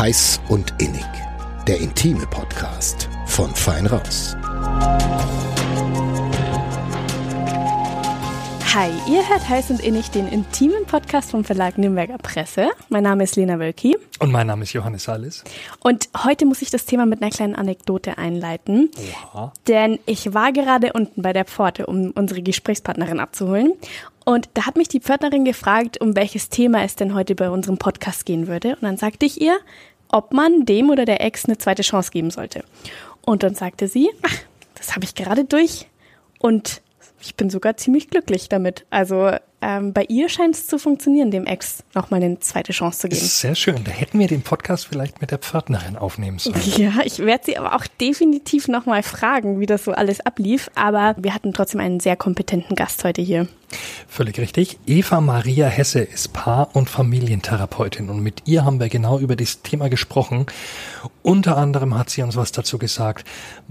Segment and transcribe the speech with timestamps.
[0.00, 1.04] Heiß und Innig.
[1.68, 4.34] Der intime Podcast von Fein Raus.
[8.72, 12.70] Hi, ihr hört Heiß und Innig, den intimen Podcast vom Verlag Nürnberger Presse.
[12.88, 13.98] Mein Name ist Lena Wölki.
[14.20, 15.44] Und mein Name ist Johannes Salles.
[15.80, 18.90] Und heute muss ich das Thema mit einer kleinen Anekdote einleiten.
[19.34, 19.52] Oha.
[19.68, 23.74] Denn ich war gerade unten bei der Pforte, um unsere Gesprächspartnerin abzuholen.
[24.24, 27.78] Und da hat mich die Pförtnerin gefragt, um welches Thema es denn heute bei unserem
[27.78, 28.76] Podcast gehen würde.
[28.76, 29.58] Und dann sagte ich ihr,
[30.12, 32.64] ob man dem oder der Ex eine zweite Chance geben sollte.
[33.22, 34.36] Und dann sagte sie, ach,
[34.74, 35.86] das habe ich gerade durch.
[36.38, 36.82] Und
[37.20, 38.86] ich bin sogar ziemlich glücklich damit.
[38.90, 39.30] Also
[39.62, 43.20] ähm, bei ihr scheint es zu funktionieren, dem Ex nochmal eine zweite Chance zu geben.
[43.20, 43.84] sehr schön.
[43.84, 46.56] Da hätten wir den Podcast vielleicht mit der Pförtnerin aufnehmen sollen.
[46.76, 50.70] Ja, ich werde sie aber auch definitiv nochmal fragen, wie das so alles ablief.
[50.74, 53.48] Aber wir hatten trotzdem einen sehr kompetenten Gast heute hier.
[54.08, 54.78] Völlig richtig.
[54.86, 59.62] Eva Maria Hesse ist Paar- und Familientherapeutin und mit ihr haben wir genau über das
[59.62, 60.46] Thema gesprochen.
[61.22, 63.24] Unter anderem hat sie uns was dazu gesagt,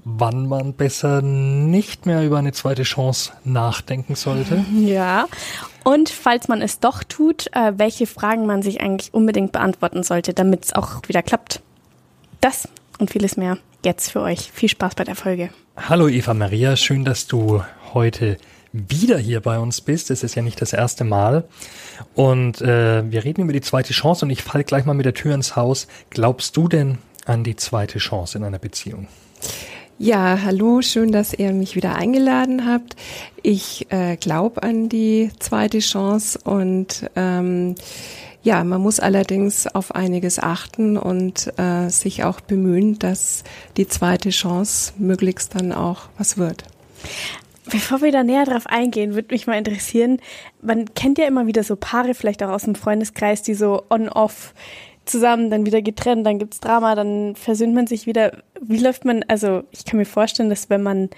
[0.04, 4.66] wann man besser nicht mehr über eine zweite Chance nachdenken sollte.
[4.74, 5.28] Ja.
[5.84, 10.34] Und falls man es doch tut, äh, welche Fragen man sich eigentlich unbedingt beantworten sollte,
[10.34, 11.62] damit es auch wieder klappt.
[12.42, 12.68] Das
[13.00, 14.52] und vieles mehr jetzt für euch.
[14.54, 15.50] Viel Spaß bei der Folge.
[15.78, 18.38] Hallo Eva Maria, schön, dass du heute
[18.72, 20.12] wieder hier bei uns bist.
[20.12, 21.46] Es ist ja nicht das erste Mal.
[22.16, 25.14] Und äh, wir reden über die zweite Chance und ich falle gleich mal mit der
[25.14, 25.88] Tür ins Haus.
[26.10, 29.08] Glaubst du denn an die zweite Chance in einer Beziehung?
[30.02, 32.96] Ja, hallo, schön, dass ihr mich wieder eingeladen habt.
[33.44, 37.76] Ich äh, glaube an die zweite Chance und ähm,
[38.42, 43.44] ja, man muss allerdings auf einiges achten und äh, sich auch bemühen, dass
[43.76, 46.64] die zweite Chance möglichst dann auch was wird.
[47.72, 50.20] Bevor wir da näher drauf eingehen, würde mich mal interessieren,
[50.62, 54.54] man kennt ja immer wieder so Paare, vielleicht auch aus dem Freundeskreis, die so on-off
[55.06, 58.44] zusammen, dann wieder getrennt, dann gibt's Drama, dann versöhnt man sich wieder.
[58.62, 61.10] Wie läuft man, also ich kann mir vorstellen, dass wenn man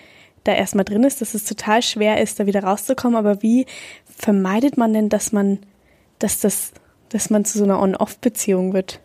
[0.44, 3.66] da erstmal drin ist, dass es total schwer ist, da wieder rauszukommen, aber wie
[4.06, 5.59] vermeidet man denn, dass man,
[6.20, 6.74] dass das,
[7.09, 9.00] dass man zu so einer On-Off-Beziehung wird?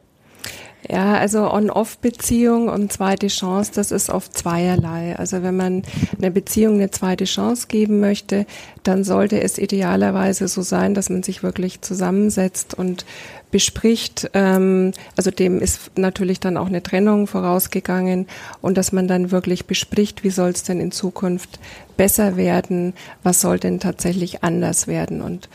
[0.89, 5.17] Ja, also On-Off-Beziehung und zweite Chance, das ist oft zweierlei.
[5.17, 5.83] Also wenn man
[6.19, 8.47] einer Beziehung eine zweite Chance geben möchte,
[8.85, 13.05] dann sollte es idealerweise so sein, dass man sich wirklich zusammensetzt und
[13.51, 14.31] bespricht.
[14.35, 18.27] Ähm, also dem ist natürlich dann auch eine Trennung vorausgegangen
[18.61, 21.59] und dass man dann wirklich bespricht, wie soll es denn in Zukunft
[21.97, 22.95] besser werden,
[23.25, 25.49] was soll denn tatsächlich anders werden und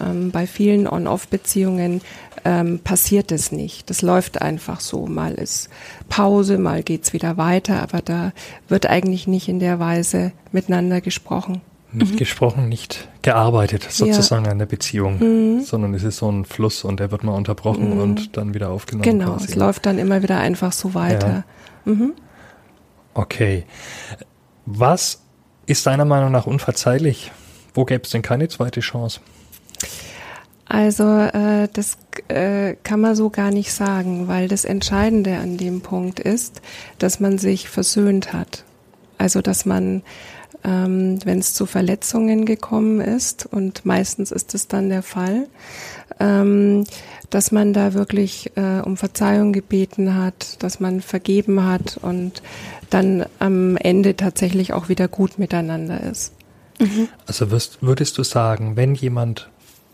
[0.00, 2.00] ähm, bei vielen On-Off-Beziehungen
[2.44, 3.90] ähm, passiert es nicht.
[3.90, 5.06] Das läuft einfach so.
[5.06, 5.68] Mal ist
[6.08, 8.32] Pause, mal geht's wieder weiter, aber da
[8.68, 11.62] wird eigentlich nicht in der Weise miteinander gesprochen.
[11.92, 16.98] Nicht gesprochen, nicht gearbeitet sozusagen an der Beziehung, sondern es ist so ein Fluss und
[16.98, 19.04] der wird mal unterbrochen und dann wieder aufgenommen.
[19.04, 19.44] Genau, quasi.
[19.50, 21.44] es läuft dann immer wieder einfach so weiter.
[23.14, 23.64] Okay.
[24.66, 25.22] Was
[25.66, 27.30] ist deiner Meinung nach unverzeihlich?
[27.74, 29.20] Wo gäbe es denn keine zweite Chance?
[30.66, 31.98] Also äh, das
[32.28, 36.62] äh, kann man so gar nicht sagen, weil das Entscheidende an dem Punkt ist,
[36.98, 38.64] dass man sich versöhnt hat.
[39.18, 40.02] Also dass man,
[40.64, 45.48] ähm, wenn es zu Verletzungen gekommen ist, und meistens ist es dann der Fall,
[46.18, 46.84] ähm,
[47.30, 52.42] dass man da wirklich äh, um Verzeihung gebeten hat, dass man vergeben hat und
[52.90, 56.32] dann am Ende tatsächlich auch wieder gut miteinander ist.
[57.26, 59.48] Also wirst, würdest du sagen, wenn jemand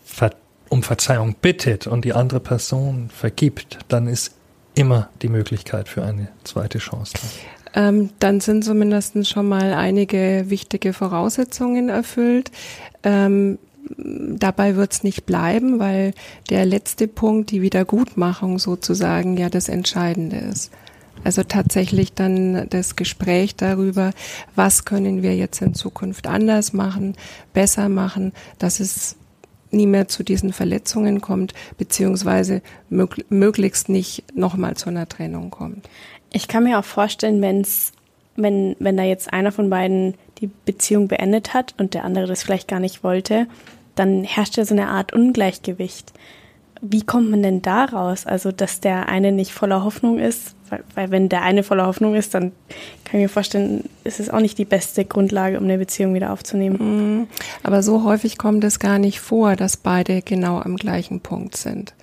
[0.04, 0.30] ver
[0.70, 4.34] um Verzeihung bittet und die andere Person vergibt, dann ist
[4.74, 7.12] immer die Möglichkeit für eine zweite Chance.
[7.74, 12.50] Ähm, dann sind zumindest schon mal einige wichtige Voraussetzungen erfüllt.
[13.02, 13.58] Ähm,
[13.96, 16.14] dabei wird es nicht bleiben, weil
[16.48, 20.70] der letzte Punkt, die Wiedergutmachung sozusagen, ja das Entscheidende ist.
[21.22, 24.12] Also tatsächlich dann das Gespräch darüber,
[24.54, 27.14] was können wir jetzt in Zukunft anders machen,
[27.52, 29.16] besser machen, dass es
[29.70, 35.88] nie mehr zu diesen Verletzungen kommt, beziehungsweise mög möglichst nicht nochmal zu einer Trennung kommt.
[36.32, 37.92] Ich kann mir auch vorstellen, wenn's,
[38.36, 42.42] wenn, wenn da jetzt einer von beiden die Beziehung beendet hat und der andere das
[42.42, 43.46] vielleicht gar nicht wollte,
[43.94, 46.12] dann herrscht ja so eine Art Ungleichgewicht.
[46.80, 48.24] Wie kommt man denn da raus?
[48.26, 52.14] Also, dass der eine nicht voller Hoffnung ist, weil, weil wenn der eine voller Hoffnung
[52.14, 52.52] ist, dann
[53.04, 56.32] kann ich mir vorstellen, ist es auch nicht die beste Grundlage, um eine Beziehung wieder
[56.32, 57.28] aufzunehmen.
[57.62, 61.94] Aber so häufig kommt es gar nicht vor, dass beide genau am gleichen Punkt sind.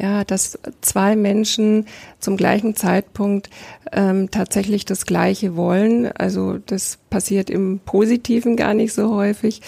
[0.00, 1.86] Ja, dass zwei Menschen
[2.20, 3.50] zum gleichen Zeitpunkt
[3.90, 6.06] ähm, tatsächlich das Gleiche wollen.
[6.12, 9.60] Also das passiert im Positiven gar nicht so häufig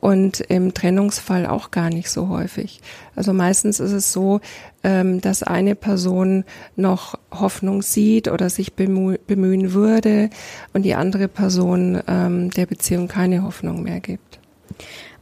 [0.00, 2.80] und im Trennungsfall auch gar nicht so häufig.
[3.14, 4.40] Also meistens ist es so,
[4.84, 6.44] ähm, dass eine Person
[6.76, 10.30] noch Hoffnung sieht oder sich bemüh bemühen würde
[10.72, 14.38] und die andere Person ähm, der Beziehung keine Hoffnung mehr gibt.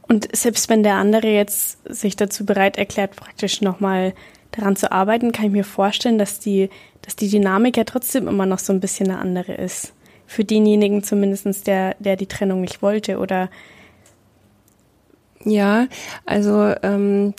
[0.07, 4.13] Und selbst wenn der andere jetzt sich dazu bereit erklärt, praktisch nochmal
[4.53, 6.69] daran zu arbeiten, kann ich mir vorstellen, dass die,
[7.01, 9.93] dass die Dynamik ja trotzdem immer noch so ein bisschen eine andere ist.
[10.25, 13.49] Für denjenigen zumindestens, der, der die Trennung nicht wollte oder
[15.45, 15.87] ja,
[16.25, 17.33] also ähm,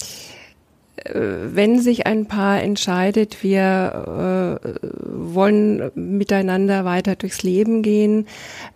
[0.97, 8.27] äh, wenn sich ein Paar entscheidet, wir äh, wollen miteinander weiter durchs Leben gehen,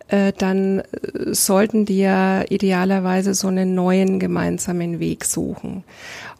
[0.07, 0.83] äh, dann
[1.27, 5.83] sollten die ja idealerweise so einen neuen gemeinsamen Weg suchen.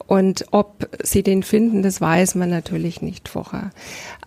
[0.09, 3.69] Und ob sie den finden, das weiß man natürlich nicht vorher.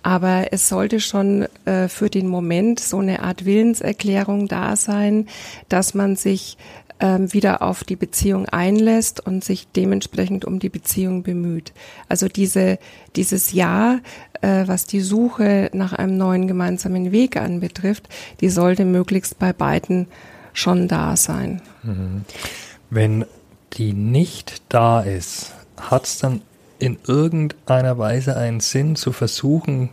[0.04, 5.26] Aber es sollte schon äh, für den Moment so eine Art Willenserklärung da sein,
[5.68, 6.56] dass man sich
[7.00, 11.72] ähm, wieder auf die Beziehung einlässt und sich dementsprechend um die Beziehung bemüht.
[12.08, 12.78] Also diese,
[13.16, 13.98] dieses Ja,
[14.40, 18.08] äh, was die Suche nach einem neuen gemeinsamen Weg anbetrifft,
[18.40, 20.06] die sollte möglichst bei beiden
[20.52, 21.60] schon da sein.
[21.82, 22.24] Mhm.
[22.88, 23.24] Wenn
[23.72, 25.54] die nicht da ist,
[25.90, 26.42] hat es dann
[26.78, 29.90] in irgendeiner Weise einen Sinn zu versuchen,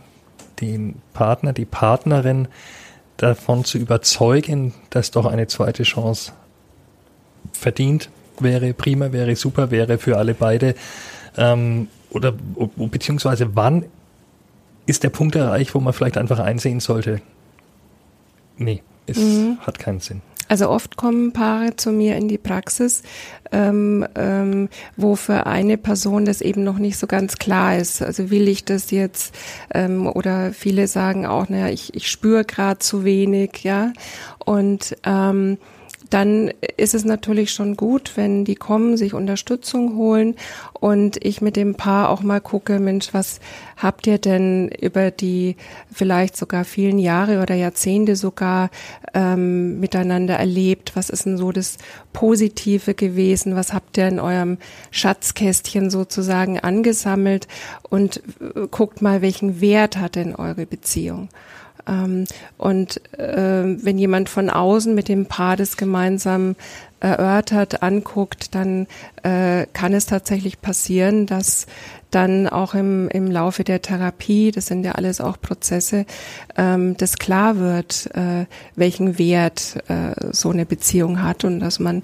[0.60, 2.48] den Partner, die Partnerin
[3.16, 6.32] davon zu überzeugen, dass doch eine zweite Chance
[7.52, 10.74] verdient wäre, prima wäre, super wäre für alle beide?
[11.36, 12.34] Ähm, oder
[12.76, 13.84] beziehungsweise wann
[14.86, 17.20] ist der Punkt erreicht, wo man vielleicht einfach einsehen sollte,
[18.56, 19.58] nee, es mhm.
[19.60, 20.22] hat keinen Sinn.
[20.50, 23.04] Also oft kommen Paare zu mir in die Praxis,
[23.52, 28.02] ähm, ähm, wo für eine Person das eben noch nicht so ganz klar ist.
[28.02, 29.32] Also will ich das jetzt
[29.72, 33.92] ähm, oder viele sagen auch, naja, ich, ich spüre gerade zu wenig, ja.
[34.44, 35.56] Und ähm,
[36.10, 40.34] dann ist es natürlich schon gut, wenn die kommen, sich Unterstützung holen
[40.72, 43.38] und ich mit dem Paar auch mal gucke, Mensch, was
[43.76, 45.56] habt ihr denn über die
[45.92, 48.70] vielleicht sogar vielen Jahre oder Jahrzehnte sogar
[49.14, 50.92] ähm, miteinander erlebt?
[50.96, 51.78] Was ist denn so das
[52.12, 53.54] Positive gewesen?
[53.54, 54.58] Was habt ihr in eurem
[54.90, 57.46] Schatzkästchen sozusagen angesammelt?
[57.88, 61.28] Und äh, guckt mal, welchen Wert hat denn eure Beziehung?
[61.86, 62.24] Ähm,
[62.58, 66.56] und äh, wenn jemand von außen mit dem Paar das gemeinsam
[67.00, 68.86] erörtert, anguckt, dann
[69.22, 71.66] äh, kann es tatsächlich passieren, dass
[72.10, 76.04] dann auch im, im Laufe der Therapie, das sind ja alles auch Prozesse,
[76.56, 82.02] ähm, das klar wird, äh, welchen Wert äh, so eine Beziehung hat und dass man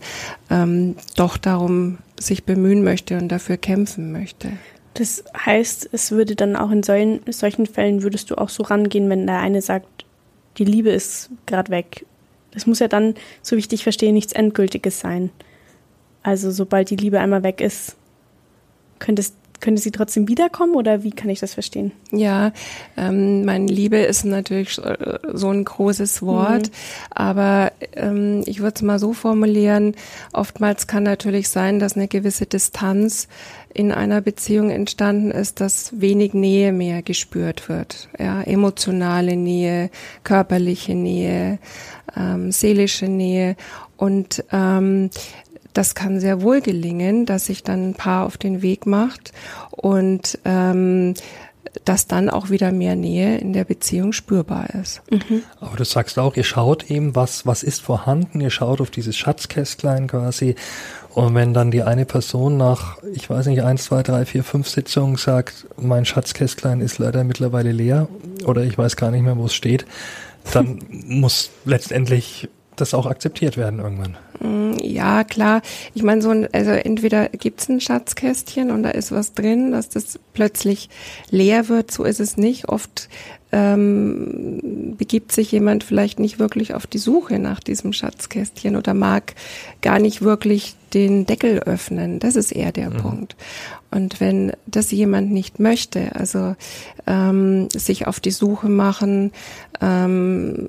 [0.50, 4.52] ähm, doch darum sich bemühen möchte und dafür kämpfen möchte.
[4.96, 9.10] Das heißt, es würde dann auch in solchen, solchen Fällen würdest du auch so rangehen,
[9.10, 10.06] wenn der eine sagt,
[10.56, 12.06] die Liebe ist gerade weg.
[12.52, 15.28] Das muss ja dann, so wie ich dich verstehe, nichts Endgültiges sein.
[16.22, 17.96] Also sobald die Liebe einmal weg ist,
[18.98, 19.34] könnte es
[19.66, 21.90] könnte sie trotzdem wiederkommen oder wie kann ich das verstehen?
[22.12, 22.52] Ja,
[22.96, 26.72] ähm, meine Liebe ist natürlich äh, so ein großes Wort, mhm.
[27.10, 29.96] aber ähm, ich würde es mal so formulieren,
[30.32, 33.26] oftmals kann natürlich sein, dass eine gewisse Distanz
[33.74, 38.08] in einer Beziehung entstanden ist, dass wenig Nähe mehr gespürt wird.
[38.20, 39.90] Ja, emotionale Nähe,
[40.22, 41.58] körperliche Nähe,
[42.16, 43.56] ähm, seelische Nähe
[43.96, 45.10] und ähm,
[45.76, 49.32] das kann sehr wohl gelingen, dass sich dann ein Paar auf den Weg macht
[49.70, 51.14] und ähm,
[51.84, 55.02] dass dann auch wieder mehr Nähe in der Beziehung spürbar ist.
[55.10, 55.42] Mhm.
[55.60, 59.16] Aber du sagst auch, ihr schaut eben, was, was ist vorhanden, ihr schaut auf dieses
[59.16, 60.54] Schatzkästlein quasi.
[61.10, 64.68] Und wenn dann die eine Person nach, ich weiß nicht, eins, zwei, drei, vier, fünf
[64.68, 68.08] Sitzungen sagt, mein Schatzkästlein ist leider mittlerweile leer
[68.44, 69.86] oder ich weiß gar nicht mehr, wo es steht,
[70.52, 74.16] dann muss letztendlich das auch akzeptiert werden irgendwann.
[74.40, 75.62] Mm, ja, klar.
[75.94, 79.88] Ich meine, so ein, also entweder gibt's ein Schatzkästchen und da ist was drin, dass
[79.88, 80.88] das plötzlich
[81.30, 82.68] leer wird, so ist es nicht.
[82.68, 83.08] Oft
[83.52, 89.34] ähm, begibt sich jemand vielleicht nicht wirklich auf die Suche nach diesem Schatzkästchen oder mag
[89.82, 92.18] gar nicht wirklich den Deckel öffnen.
[92.18, 92.96] Das ist eher der mhm.
[92.96, 93.36] Punkt.
[93.90, 96.56] Und wenn das jemand nicht möchte, also
[97.06, 99.32] ähm, sich auf die Suche machen,
[99.80, 100.66] ähm,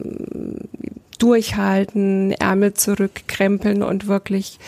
[1.17, 4.59] durchhalten, Ärmel zurückkrempeln und wirklich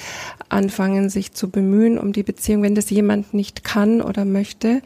[0.50, 2.64] anfangen, sich zu bemühen um die Beziehung.
[2.64, 4.82] Wenn das jemand nicht kann oder möchte,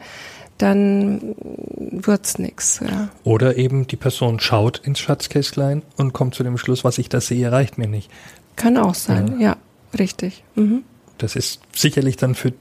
[0.58, 1.34] dann
[1.76, 2.80] wird's nix.
[2.80, 3.08] Ja.
[3.24, 7.20] Oder eben die Person schaut ins Schatzkästlein und kommt zu dem Schluss, was ich da
[7.20, 8.10] sehe, reicht mir nicht.
[8.56, 9.56] Kann auch sein, ja, ja
[9.98, 10.44] richtig.
[10.54, 10.82] Mhm.
[11.18, 12.52] Das ist sicherlich dann für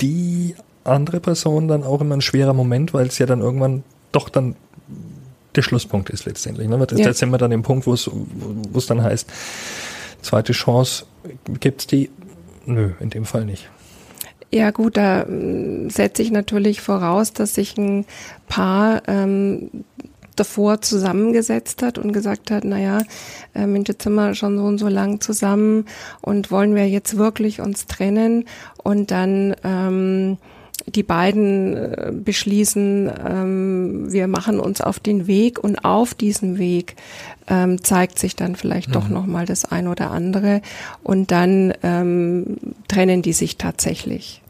[0.00, 0.54] die
[0.84, 4.56] andere Person dann auch immer ein schwerer Moment, weil es ja dann irgendwann doch dann
[5.54, 6.68] der Schlusspunkt ist letztendlich.
[6.68, 6.78] Ne?
[6.90, 6.96] Ja.
[6.96, 9.28] Jetzt sind wir dann im Punkt, wo es dann heißt,
[10.22, 11.04] zweite Chance,
[11.60, 12.10] gibt's die?
[12.66, 13.68] Nö, in dem Fall nicht.
[14.52, 18.04] Ja gut, da ähm, setze ich natürlich voraus, dass sich ein
[18.48, 19.70] Paar ähm,
[20.34, 23.02] davor zusammengesetzt hat und gesagt hat, naja,
[23.54, 25.84] ähm, jetzt sind wir schon so und so lang zusammen
[26.20, 28.44] und wollen wir jetzt wirklich uns trennen
[28.82, 30.38] und dann ähm,
[30.86, 36.96] die beiden äh, beschließen, ähm, wir machen uns auf den Weg und auf diesem Weg
[37.48, 38.92] ähm, zeigt sich dann vielleicht mhm.
[38.92, 40.62] doch nochmal das ein oder andere
[41.02, 42.56] und dann ähm,
[42.88, 44.42] trennen die sich tatsächlich.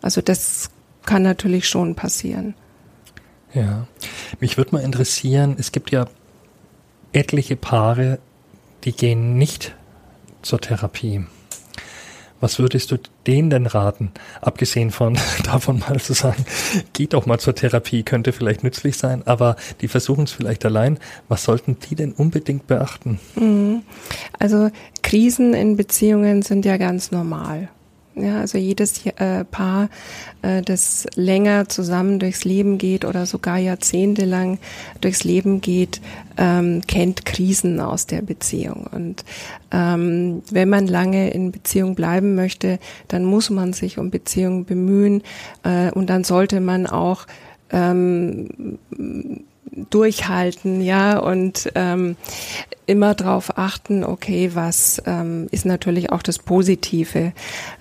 [0.00, 0.70] Also das
[1.04, 2.54] kann natürlich schon passieren.
[3.54, 3.86] Ja,
[4.40, 6.06] mich würde mal interessieren, es gibt ja
[7.12, 8.18] etliche Paare,
[8.84, 9.74] die gehen nicht
[10.40, 11.24] zur Therapie.
[12.42, 14.10] Was würdest du denen denn raten?
[14.40, 16.44] Abgesehen von davon mal zu sagen,
[16.92, 20.98] geht doch mal zur Therapie, könnte vielleicht nützlich sein, aber die versuchen es vielleicht allein.
[21.28, 23.20] Was sollten die denn unbedingt beachten?
[23.36, 23.82] Mhm.
[24.40, 24.70] Also
[25.02, 27.68] Krisen in Beziehungen sind ja ganz normal.
[28.14, 29.88] Ja, also jedes äh, Paar,
[30.42, 34.58] äh, das länger zusammen durchs Leben geht oder sogar jahrzehntelang
[35.00, 36.02] durchs Leben geht,
[36.36, 38.86] ähm, kennt Krisen aus der Beziehung.
[38.92, 39.24] Und
[39.70, 42.78] ähm, wenn man lange in Beziehung bleiben möchte,
[43.08, 45.22] dann muss man sich um Beziehungen bemühen
[45.62, 47.26] äh, und dann sollte man auch
[47.70, 48.78] ähm,
[49.90, 52.16] durchhalten, ja, und ähm,
[52.86, 57.32] immer darauf achten, okay, was ähm, ist natürlich auch das Positive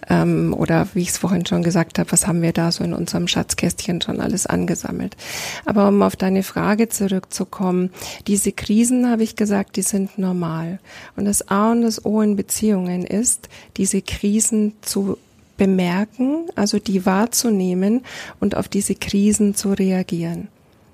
[0.07, 2.93] ähm, oder wie ich es vorhin schon gesagt habe, was haben wir da so in
[2.93, 5.17] unserem Schatzkästchen schon alles angesammelt.
[5.65, 7.89] Aber um auf deine Frage zurückzukommen,
[8.27, 10.79] diese Krisen, habe ich gesagt, die sind normal.
[11.15, 15.17] Und das A und das O in Beziehungen ist, diese Krisen zu
[15.57, 18.01] bemerken, also die wahrzunehmen
[18.39, 20.47] und auf diese Krisen zu reagieren.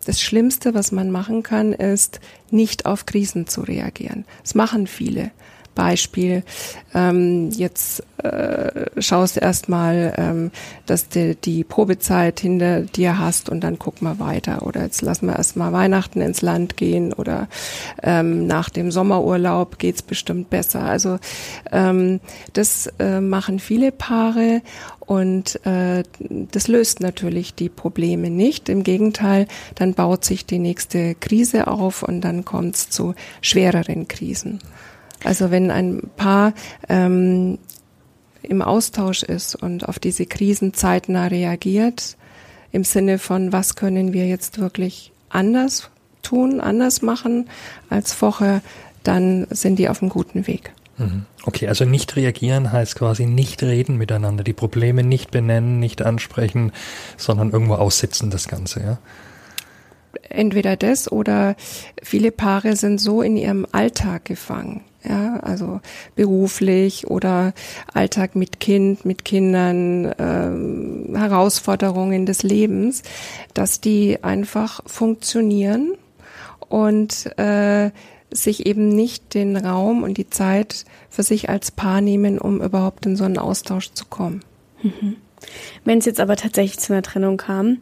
[0.08, 4.24] Das Schlimmste, was man machen kann, ist, nicht auf Krisen zu reagieren.
[4.42, 5.32] Das machen viele.
[5.78, 6.44] Beispiel,
[6.96, 10.52] ähm, jetzt äh, schaust du erstmal, ähm,
[10.88, 14.66] dass du die Probezeit hinter dir hast und dann guck mal weiter.
[14.66, 17.48] Oder jetzt lassen wir erstmal Weihnachten ins Land gehen oder
[18.02, 20.82] ähm, nach dem Sommerurlaub geht's bestimmt besser.
[20.82, 21.20] Also
[21.72, 22.22] ähm,
[22.54, 24.64] das äh, machen viele Paare
[25.00, 28.68] und äh, das löst natürlich die Probleme nicht.
[28.68, 34.08] Im Gegenteil, dann baut sich die nächste Krise auf und dann kommt es zu schwereren
[34.08, 34.60] Krisen.
[35.24, 36.54] Also wenn ein Paar
[36.90, 37.58] ähm,
[38.44, 42.18] im Austausch ist und auf diese Krisen zeitnah reagiert,
[42.72, 45.90] im Sinne von, was können wir jetzt wirklich anders
[46.22, 47.50] tun, anders machen
[47.90, 48.62] als vorher,
[49.04, 50.74] dann sind die auf einem guten Weg.
[50.98, 51.26] Mhm.
[51.44, 56.72] Okay, also nicht reagieren heißt quasi nicht reden miteinander, die Probleme nicht benennen, nicht ansprechen,
[57.16, 58.98] sondern irgendwo aussitzen das Ganze, ja?
[60.30, 61.56] Entweder das oder
[62.02, 65.80] viele Paare sind so in ihrem Alltag gefangen, ja, also
[66.16, 67.54] beruflich oder
[67.94, 73.04] Alltag mit Kind, mit Kindern, ähm, Herausforderungen des Lebens,
[73.54, 75.94] dass die einfach funktionieren
[76.70, 77.92] und äh,
[78.32, 83.06] sich eben nicht den Raum und die Zeit für sich als Paar nehmen, um überhaupt
[83.06, 84.44] in so einen Austausch zu kommen.
[84.84, 85.16] Mhm.
[85.86, 87.80] Wenn es jetzt aber tatsächlich zu einer Trennung kam,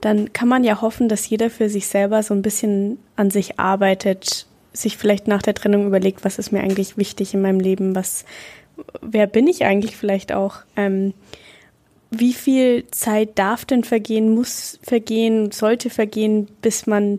[0.00, 3.60] dann kann man ja hoffen, dass jeder für sich selber so ein bisschen an sich
[3.60, 7.94] arbeitet, sich vielleicht nach der Trennung überlegt, was ist mir eigentlich wichtig in meinem Leben,
[7.94, 8.24] was,
[9.00, 11.14] wer bin ich eigentlich vielleicht auch, ähm,
[12.10, 17.18] wie viel Zeit darf denn vergehen, muss vergehen, sollte vergehen, bis man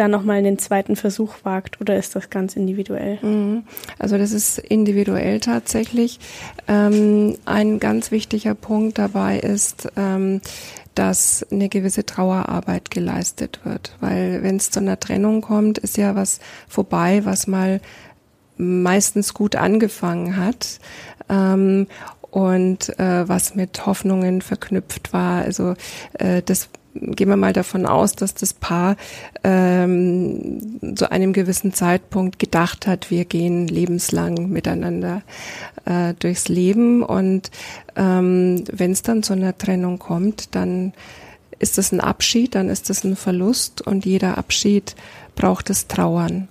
[0.00, 3.18] da nochmal einen zweiten Versuch wagt oder ist das ganz individuell?
[3.20, 3.64] Mhm.
[3.98, 6.18] Also das ist individuell tatsächlich.
[6.66, 10.40] Ähm, ein ganz wichtiger Punkt dabei ist, ähm,
[10.94, 13.94] dass eine gewisse Trauerarbeit geleistet wird.
[14.00, 17.80] Weil wenn es zu einer Trennung kommt, ist ja was vorbei, was mal
[18.56, 20.80] meistens gut angefangen hat.
[21.28, 21.86] Ähm,
[22.30, 25.42] und äh, was mit Hoffnungen verknüpft war.
[25.42, 25.74] Also
[26.18, 28.96] äh, das gehen wir mal davon aus, dass das Paar
[29.44, 35.22] ähm, zu einem gewissen Zeitpunkt gedacht hat, wir gehen lebenslang miteinander
[35.84, 37.50] äh, durchs Leben und
[37.96, 40.92] ähm, wenn es dann zu einer Trennung kommt, dann
[41.58, 44.96] ist das ein Abschied, dann ist das ein Verlust und jeder Abschied
[45.36, 46.48] braucht es Trauern.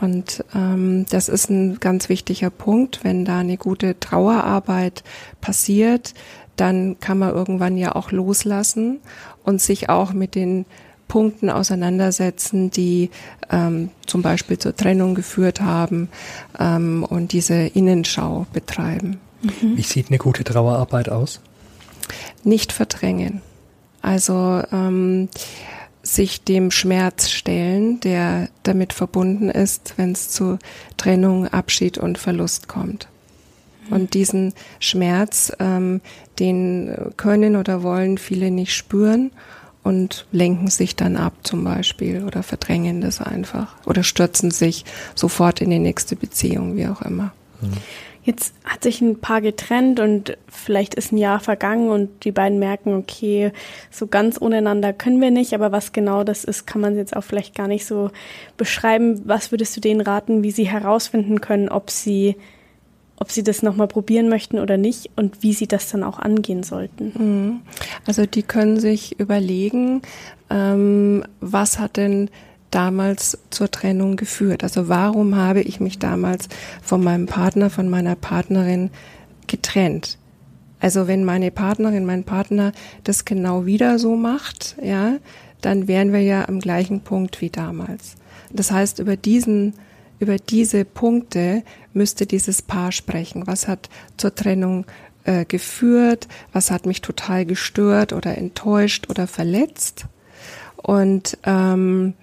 [0.00, 3.00] Und ähm, das ist ein ganz wichtiger Punkt.
[3.02, 5.02] Wenn da eine gute Trauerarbeit
[5.40, 6.14] passiert,
[6.60, 9.00] dann kann man irgendwann ja auch loslassen
[9.44, 10.66] und sich auch mit den
[11.08, 13.10] Punkten auseinandersetzen, die
[13.50, 16.08] ähm, zum Beispiel zur Trennung geführt haben
[16.58, 19.18] ähm, und diese Innenschau betreiben.
[19.42, 19.76] Mhm.
[19.76, 21.40] Wie sieht eine gute Trauerarbeit aus?
[22.44, 23.42] Nicht verdrängen.
[24.02, 25.28] Also ähm,
[26.02, 30.58] sich dem Schmerz stellen, der damit verbunden ist, wenn es zu
[30.96, 33.08] Trennung, Abschied und Verlust kommt.
[33.90, 33.96] Mhm.
[33.96, 36.00] Und diesen Schmerz, ähm,
[36.38, 39.30] den können oder wollen viele nicht spüren
[39.82, 45.60] und lenken sich dann ab zum Beispiel oder verdrängen das einfach oder stürzen sich sofort
[45.60, 47.32] in die nächste Beziehung, wie auch immer.
[47.60, 47.72] Mhm.
[48.22, 52.58] Jetzt hat sich ein Paar getrennt und vielleicht ist ein Jahr vergangen und die beiden
[52.58, 53.50] merken, okay,
[53.90, 57.24] so ganz ohneinander können wir nicht, aber was genau das ist, kann man jetzt auch
[57.24, 58.10] vielleicht gar nicht so
[58.58, 59.22] beschreiben.
[59.24, 62.36] Was würdest du denen raten, wie sie herausfinden können, ob sie
[63.20, 66.62] ob sie das nochmal probieren möchten oder nicht und wie sie das dann auch angehen
[66.62, 67.12] sollten.
[67.16, 67.60] Mhm.
[68.06, 70.02] Also die können sich überlegen,
[70.48, 72.30] ähm, was hat denn
[72.70, 74.64] damals zur Trennung geführt?
[74.64, 76.48] Also warum habe ich mich damals
[76.82, 78.90] von meinem Partner, von meiner Partnerin
[79.46, 80.16] getrennt?
[80.80, 82.72] Also wenn meine Partnerin, mein Partner
[83.04, 85.18] das genau wieder so macht, ja,
[85.60, 88.16] dann wären wir ja am gleichen Punkt wie damals.
[88.50, 89.74] Das heißt, über diesen
[90.20, 93.46] über diese Punkte müsste dieses Paar sprechen.
[93.46, 94.84] Was hat zur Trennung
[95.24, 96.28] äh, geführt?
[96.52, 100.04] Was hat mich total gestört oder enttäuscht oder verletzt?
[100.76, 102.14] Und ähm,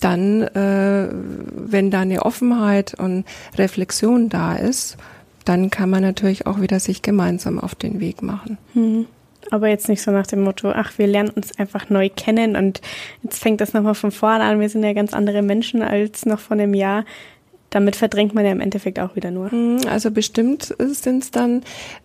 [0.00, 3.24] dann, äh, wenn da eine Offenheit und
[3.56, 4.96] Reflexion da ist,
[5.44, 8.58] dann kann man natürlich auch wieder sich gemeinsam auf den Weg machen.
[8.74, 9.06] Hm.
[9.50, 12.80] Aber jetzt nicht so nach dem Motto, ach, wir lernen uns einfach neu kennen und
[13.22, 14.60] jetzt fängt das nochmal von vorne an.
[14.60, 17.04] Wir sind ja ganz andere Menschen als noch vor einem Jahr.
[17.70, 19.52] Damit verdrängt man ja im Endeffekt auch wieder nur.
[19.52, 21.62] Hm, also bestimmt sind es dann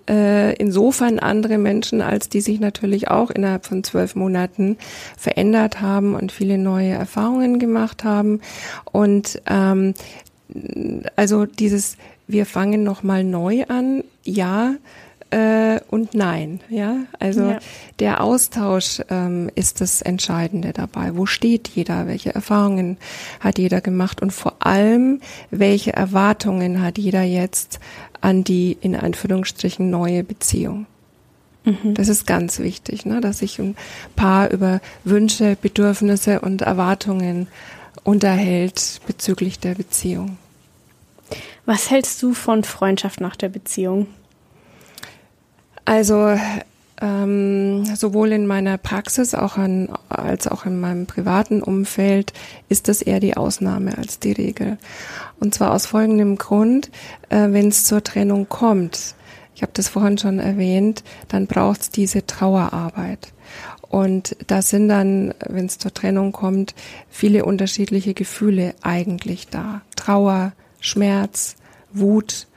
[0.08, 4.78] äh, insofern andere Menschen, als die sich natürlich auch innerhalb von zwölf Monaten
[5.18, 8.42] verändert haben und viele neue Erfahrungen gemacht haben.
[8.92, 9.96] Und ähm,
[11.16, 11.98] also dieses,
[12.28, 14.76] wir fangen nochmal neu an, ja,
[15.32, 16.60] äh, und nein.
[16.70, 17.60] Ja, also ja.
[18.00, 21.16] der Austausch ähm, ist das Entscheidende dabei.
[21.16, 22.08] Wo steht jeder?
[22.08, 22.98] Welche Erfahrungen
[23.40, 24.22] hat jeder gemacht?
[24.22, 27.80] Und vor allem, welche Erwartungen hat jeder jetzt
[28.22, 30.86] an die in Anführungsstrichen neue Beziehung?
[31.66, 31.96] Mhm.
[31.96, 33.20] Das ist ganz wichtig, ne?
[33.20, 33.76] dass sich ein
[34.16, 37.48] Paar über Wünsche, Bedürfnisse und Erwartungen
[38.04, 40.38] unterhält bezüglich der Beziehung.
[41.66, 44.06] Was hältst du von Freundschaft nach der Beziehung?
[45.86, 46.38] Also
[47.02, 52.34] ähm, sowohl in meiner Praxis auch an, als auch in meinem privaten Umfeld
[52.70, 54.78] ist das eher die Ausnahme als die Regel.
[55.40, 56.90] Und zwar aus folgendem Grund,
[57.30, 59.16] äh, wenn es zur Trennung kommt,
[59.56, 63.32] ich habe das vorhin schon erwähnt, dann braucht es diese Trauerarbeit.
[63.82, 66.76] Und da sind dann, wenn es zur Trennung kommt,
[67.10, 69.82] viele unterschiedliche Gefühle eigentlich da.
[69.96, 71.56] Trauer, Schmerz,
[71.94, 72.48] Wut.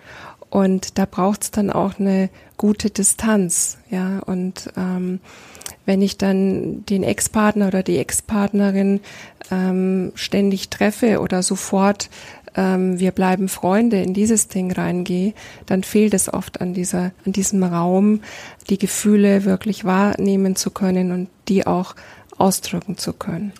[0.50, 4.20] Und da braucht es dann auch eine gute Distanz, ja.
[4.20, 5.20] Und ähm,
[5.84, 9.00] wenn ich dann den Ex-Partner oder die Ex-Partnerin
[9.50, 12.11] ähm, ständig treffe oder sofort
[12.56, 15.32] ähm, wir bleiben Freunde in dieses Ding reingehe,
[15.66, 18.20] dann fehlt es oft an dieser, an diesem Raum,
[18.68, 21.94] die Gefühle wirklich wahrnehmen zu können und die auch
[22.37, 23.52] ausdrücken zu können.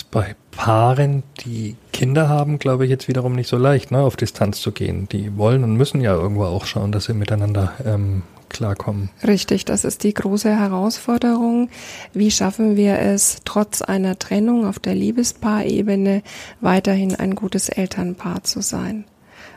[0.00, 4.16] Ist bei Paaren, die Kinder haben, glaube ich, jetzt wiederum nicht so leicht, ne, auf
[4.16, 5.10] Distanz zu gehen.
[5.10, 9.10] Die wollen und müssen ja irgendwo auch schauen, dass sie miteinander ähm, klarkommen.
[9.26, 11.68] Richtig, das ist die große Herausforderung.
[12.14, 16.22] Wie schaffen wir es, trotz einer Trennung auf der Liebespaarebene
[16.62, 19.04] weiterhin ein gutes Elternpaar zu sein?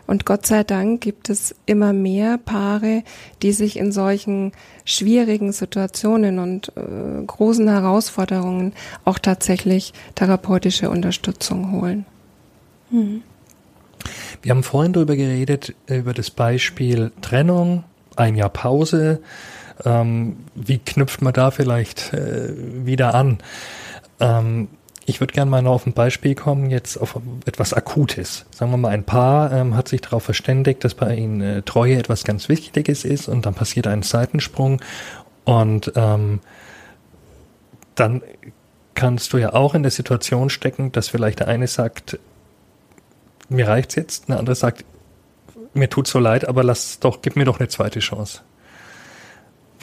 [0.06, 3.04] Und Gott sei Dank gibt es immer mehr Paare,
[3.42, 4.52] die sich in solchen
[4.86, 8.74] schwierigen Situationen und äh, großen Herausforderungen
[9.06, 12.06] auch tatsächlich therapeutische Unterstützung holen.
[12.90, 13.24] Mhm.
[14.42, 17.86] Wir haben vorhin darüber geredet, über das Beispiel Trennung,
[18.16, 19.22] ein Jahr Pause.
[19.86, 22.54] Ähm, wie knüpft man da vielleicht äh,
[22.86, 23.38] wieder an?
[24.20, 24.68] Ähm,
[25.06, 28.46] ich würde gerne mal noch auf ein Beispiel kommen, jetzt auf etwas Akutes.
[28.52, 31.98] Sagen wir mal, ein Paar ähm, hat sich darauf verständigt, dass bei ihnen äh, Treue
[31.98, 34.82] etwas ganz Wichtiges ist und dann passiert ein Seitensprung
[35.46, 36.40] und ähm,
[37.96, 38.22] dann
[38.96, 42.20] kannst du ja auch in der Situation stecken, dass vielleicht der eine sagt,
[43.50, 44.86] mir reicht's jetzt, der andere sagt,
[45.74, 48.42] mir tut so leid, aber lass doch, gib mir doch eine zweite Chance.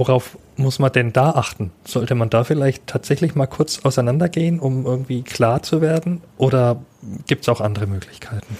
[0.00, 1.72] Worauf muss man denn da achten?
[1.84, 6.22] Sollte man da vielleicht tatsächlich mal kurz auseinandergehen, um irgendwie klar zu werden?
[6.38, 6.80] Oder
[7.26, 8.56] gibt es auch andere Möglichkeiten?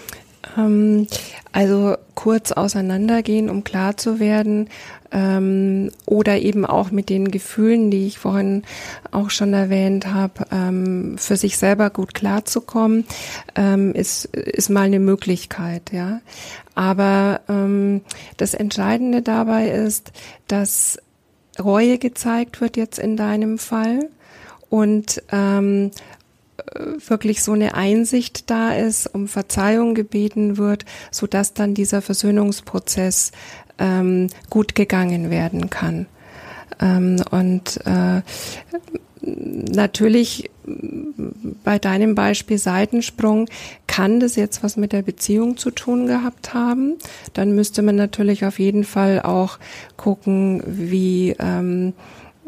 [0.59, 1.07] Ähm,
[1.53, 4.69] also kurz auseinandergehen, um klar zu werden,
[5.13, 8.63] ähm, oder eben auch mit den Gefühlen, die ich vorhin
[9.11, 13.07] auch schon erwähnt habe, ähm, für sich selber gut klarzukommen,
[13.57, 16.21] ähm, ist, ist mal eine Möglichkeit, ja.
[16.75, 18.03] Aber ähm,
[18.37, 20.13] das Entscheidende dabei ist,
[20.47, 20.99] dass
[21.61, 24.09] Reue gezeigt wird jetzt in deinem Fall
[24.69, 25.91] und ähm,
[27.07, 33.33] wirklich so eine Einsicht da ist, um Verzeihung gebeten wird, so dass dann dieser Versöhnungsprozess
[33.79, 36.07] ähm, gut gegangen werden kann.
[36.81, 38.23] Ähm, und äh,
[39.23, 40.51] natürlich
[41.65, 43.49] bei deinem Beispiel Seitensprung
[43.87, 46.97] kann das jetzt was mit der Beziehung zu tun gehabt haben.
[47.35, 49.59] Dann müsste man natürlich auf jeden Fall auch
[49.97, 51.93] gucken, wie ähm,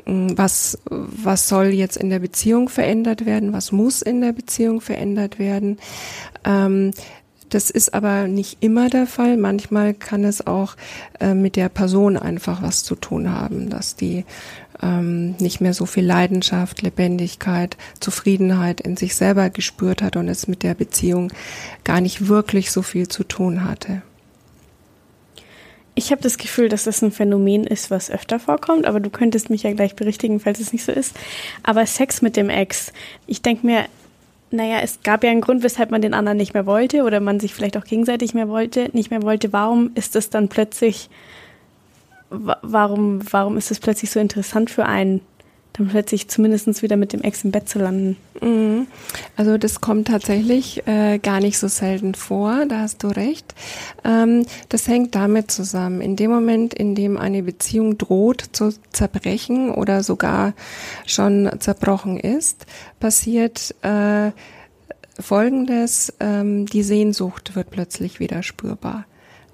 [0.04, 5.38] was, was soll jetzt in der Beziehung verändert werden, was muss in der Beziehung verändert
[5.38, 5.78] werden.
[6.44, 6.92] Ähm,
[7.54, 9.36] das ist aber nicht immer der Fall.
[9.36, 10.74] Manchmal kann es auch
[11.20, 14.24] äh, mit der Person einfach was zu tun haben, dass die
[14.80, 20.48] ähm, nicht mehr so viel Leidenschaft, Lebendigkeit, Zufriedenheit in sich selber gespürt hat und es
[20.48, 21.32] mit der Beziehung
[21.84, 24.02] gar nicht wirklich so viel zu tun hatte.
[25.94, 29.50] Ich habe das Gefühl, dass das ein Phänomen ist, was öfter vorkommt, aber du könntest
[29.50, 31.14] mich ja gleich berichtigen, falls es nicht so ist.
[31.62, 32.94] Aber Sex mit dem Ex,
[33.26, 33.84] ich denke mir,
[34.52, 37.40] naja, es gab ja einen Grund, weshalb man den anderen nicht mehr wollte oder man
[37.40, 39.52] sich vielleicht auch gegenseitig mehr wollte, nicht mehr wollte.
[39.52, 41.08] Warum ist es dann plötzlich,
[42.30, 45.20] warum, warum ist es plötzlich so interessant für einen?
[45.74, 48.16] Dann plötzlich zumindest wieder mit dem Ex im Bett zu landen.
[48.40, 48.86] Mhm.
[49.36, 53.54] Also das kommt tatsächlich äh, gar nicht so selten vor, da hast du recht.
[54.04, 56.00] Ähm, das hängt damit zusammen.
[56.00, 60.52] In dem Moment, in dem eine Beziehung droht zu zerbrechen oder sogar
[61.06, 62.66] schon zerbrochen ist,
[63.00, 64.30] passiert äh,
[65.18, 69.04] Folgendes, ähm, die Sehnsucht wird plötzlich wieder spürbar.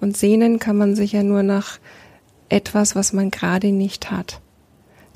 [0.00, 1.78] Und sehnen kann man sich ja nur nach
[2.48, 4.40] etwas, was man gerade nicht hat.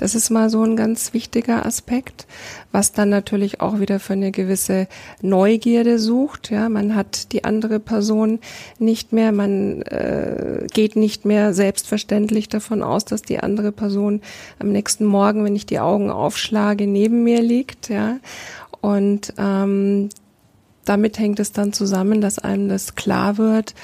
[0.03, 2.27] Das ist mal so ein ganz wichtiger Aspekt,
[2.73, 4.89] was dann natürlich auch wieder für eine gewisse
[5.21, 6.51] Neugierde sucht.
[6.51, 8.41] Ja, man hat die andere Person
[8.81, 14.23] nicht mehr, man äh, geht nicht mehr selbstverständlich davon aus, dass die andere Person
[14.59, 17.89] am nächsten Morgen, wenn ich die Augen aufschlage, neben mir liegt.
[17.89, 18.17] Ja,
[18.81, 20.09] und ähm,
[20.85, 23.75] damit hängt es dann zusammen, dass einem das klar wird,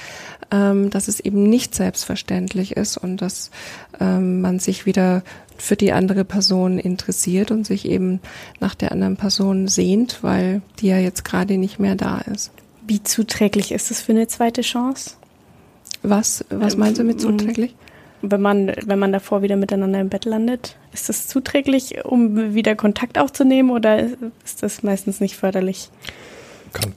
[0.51, 3.51] ähm, dass es eben nicht selbstverständlich ist und dass
[3.99, 5.23] ähm, man sich wieder
[5.57, 8.19] für die andere Person interessiert und sich eben
[8.59, 12.51] nach der anderen Person sehnt, weil die ja jetzt gerade nicht mehr da ist.
[12.87, 15.11] Wie zuträglich ist es für eine zweite Chance?
[16.01, 17.75] Was, was meinst du mit ähm, zuträglich?
[18.21, 22.75] Wenn man, wenn man davor wieder miteinander im Bett landet, ist das zuträglich, um wieder
[22.75, 24.07] Kontakt aufzunehmen oder
[24.43, 25.89] ist das meistens nicht förderlich?
[26.73, 26.93] Kann,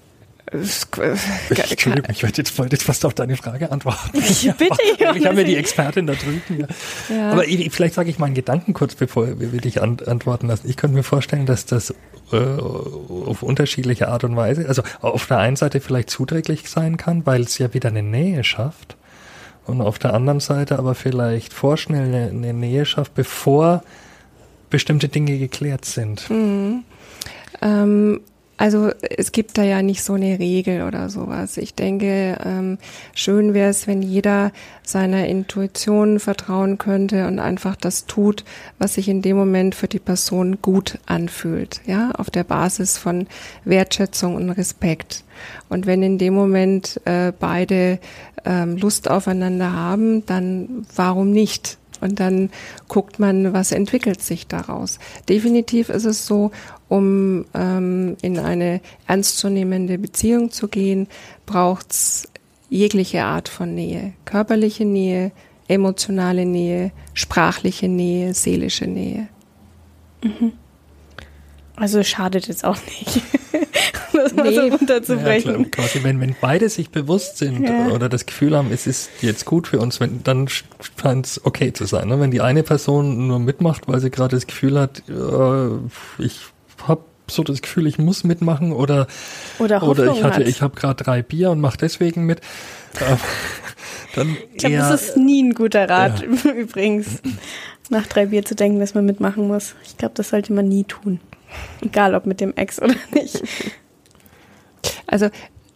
[0.52, 4.10] Entschuldigung, ich wollte jetzt, wollte jetzt fast auf deine Frage antworten.
[4.22, 4.76] Ich bitte,
[5.16, 6.42] Ich habe ja die Expertin da drüben.
[7.08, 7.14] Ja.
[7.14, 7.32] Ja.
[7.32, 10.68] Aber ich, vielleicht sage ich mal einen Gedanken kurz, bevor wir dich an, antworten lassen.
[10.68, 11.94] Ich könnte mir vorstellen, dass das
[12.32, 17.26] äh, auf unterschiedliche Art und Weise, also auf der einen Seite vielleicht zuträglich sein kann,
[17.26, 18.96] weil es ja wieder eine Nähe schafft.
[19.64, 23.82] Und auf der anderen Seite aber vielleicht vorschnell eine, eine Nähe schafft, bevor
[24.70, 26.28] bestimmte Dinge geklärt sind.
[26.30, 26.84] Mhm.
[27.60, 28.20] Ähm,
[28.62, 31.56] also es gibt da ja nicht so eine Regel oder sowas.
[31.56, 32.78] Ich denke, ähm,
[33.12, 34.52] schön wäre es, wenn jeder
[34.84, 38.44] seiner Intuition vertrauen könnte und einfach das tut,
[38.78, 43.26] was sich in dem Moment für die Person gut anfühlt, ja, auf der Basis von
[43.64, 45.24] Wertschätzung und Respekt.
[45.68, 47.98] Und wenn in dem Moment äh, beide
[48.44, 51.78] ähm, Lust aufeinander haben, dann warum nicht?
[52.02, 52.50] Und dann
[52.88, 54.98] guckt man, was entwickelt sich daraus.
[55.28, 56.50] Definitiv ist es so,
[56.88, 61.06] um ähm, in eine ernstzunehmende Beziehung zu gehen,
[61.46, 62.28] braucht's
[62.68, 64.12] jegliche Art von Nähe.
[64.24, 65.32] Körperliche Nähe,
[65.68, 69.28] emotionale Nähe, sprachliche Nähe, seelische Nähe.
[70.22, 70.52] Mhm.
[71.76, 73.22] Also schadet jetzt auch nicht.
[74.24, 74.54] das mal nee.
[74.54, 75.60] so runterzubrechen.
[75.60, 77.88] Ja, quasi, wenn, wenn beide sich bewusst sind ja.
[77.88, 81.72] oder das Gefühl haben, es ist jetzt gut für uns, wenn, dann scheint es okay
[81.72, 82.08] zu sein.
[82.08, 82.20] Ne?
[82.20, 86.40] Wenn die eine Person nur mitmacht, weil sie gerade das Gefühl hat, äh, ich
[86.86, 89.06] habe so das Gefühl, ich muss mitmachen oder
[89.58, 90.48] oder, oder ich hatte, hat.
[90.48, 92.40] ich habe gerade drei Bier und mache deswegen mit.
[93.00, 93.16] Äh,
[94.14, 96.50] dann ich glaube, das ist nie ein guter Rat ja.
[96.52, 97.22] übrigens,
[97.90, 99.74] nach drei Bier zu denken, dass man mitmachen muss.
[99.84, 101.20] Ich glaube, das sollte man nie tun.
[101.80, 103.42] Egal ob mit dem Ex oder nicht.
[105.06, 105.28] Also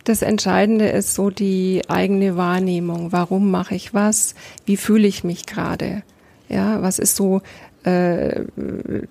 [0.04, 3.10] das Entscheidende ist so die eigene Wahrnehmung.
[3.10, 4.34] Warum mache ich was?
[4.64, 6.02] Wie fühle ich mich gerade?
[6.48, 7.42] Ja, was ist so
[7.82, 8.44] äh,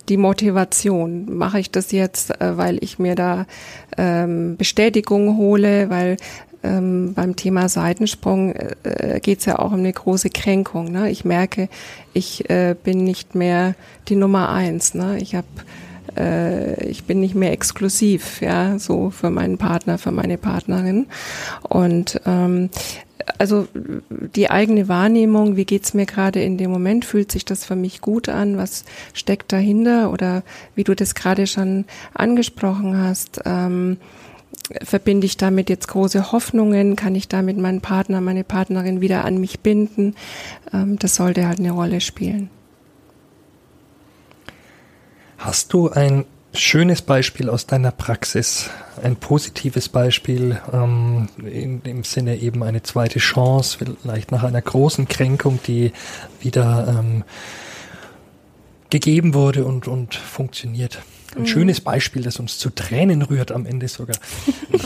[0.07, 1.35] die Motivation?
[1.35, 3.45] Mache ich das jetzt, äh, weil ich mir da
[3.97, 6.15] ähm, Bestätigung hole, weil
[6.63, 10.91] ähm, beim Thema Seitensprung äh, geht es ja auch um eine große Kränkung.
[10.91, 11.11] Ne?
[11.11, 11.69] Ich merke,
[12.13, 13.75] ich äh, bin nicht mehr
[14.07, 14.93] die Nummer eins.
[14.93, 15.17] Ne?
[15.19, 15.47] Ich habe
[16.17, 21.07] äh, ich bin nicht mehr exklusiv, ja, so für meinen Partner, für meine Partnerin.
[21.61, 22.69] Und ähm,
[23.37, 23.67] also
[24.09, 28.01] die eigene Wahrnehmung, wie geht's mir gerade in dem Moment, fühlt sich das für mich
[28.01, 30.11] gut an, was steckt dahinter?
[30.11, 30.43] Oder
[30.75, 33.97] wie du das gerade schon angesprochen hast, ähm,
[34.83, 39.37] verbinde ich damit jetzt große Hoffnungen, kann ich damit meinen Partner, meine Partnerin wieder an
[39.37, 40.15] mich binden,
[40.73, 42.49] ähm, das sollte halt eine Rolle spielen.
[45.45, 48.71] Hast du ein schönes Beispiel aus deiner Praxis,
[49.03, 55.07] ein positives Beispiel ähm, in dem Sinne eben eine zweite Chance, vielleicht nach einer großen
[55.07, 55.91] Kränkung, die
[56.41, 57.23] wieder ähm,
[58.89, 61.03] gegeben wurde und, und funktioniert.
[61.35, 61.47] Ein mhm.
[61.47, 64.17] schönes Beispiel, das uns zu Tränen rührt am Ende sogar.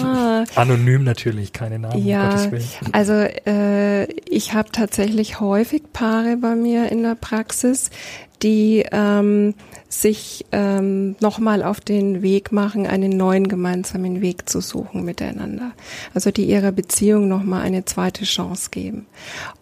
[0.01, 0.45] Ah.
[0.55, 2.05] Anonym natürlich, keine Namen.
[2.05, 2.51] Ja, um
[2.93, 7.89] also äh, ich habe tatsächlich häufig Paare bei mir in der Praxis,
[8.41, 9.53] die ähm,
[9.89, 15.71] sich ähm, nochmal auf den Weg machen, einen neuen gemeinsamen Weg zu suchen miteinander.
[16.13, 19.07] Also die ihrer Beziehung nochmal eine zweite Chance geben.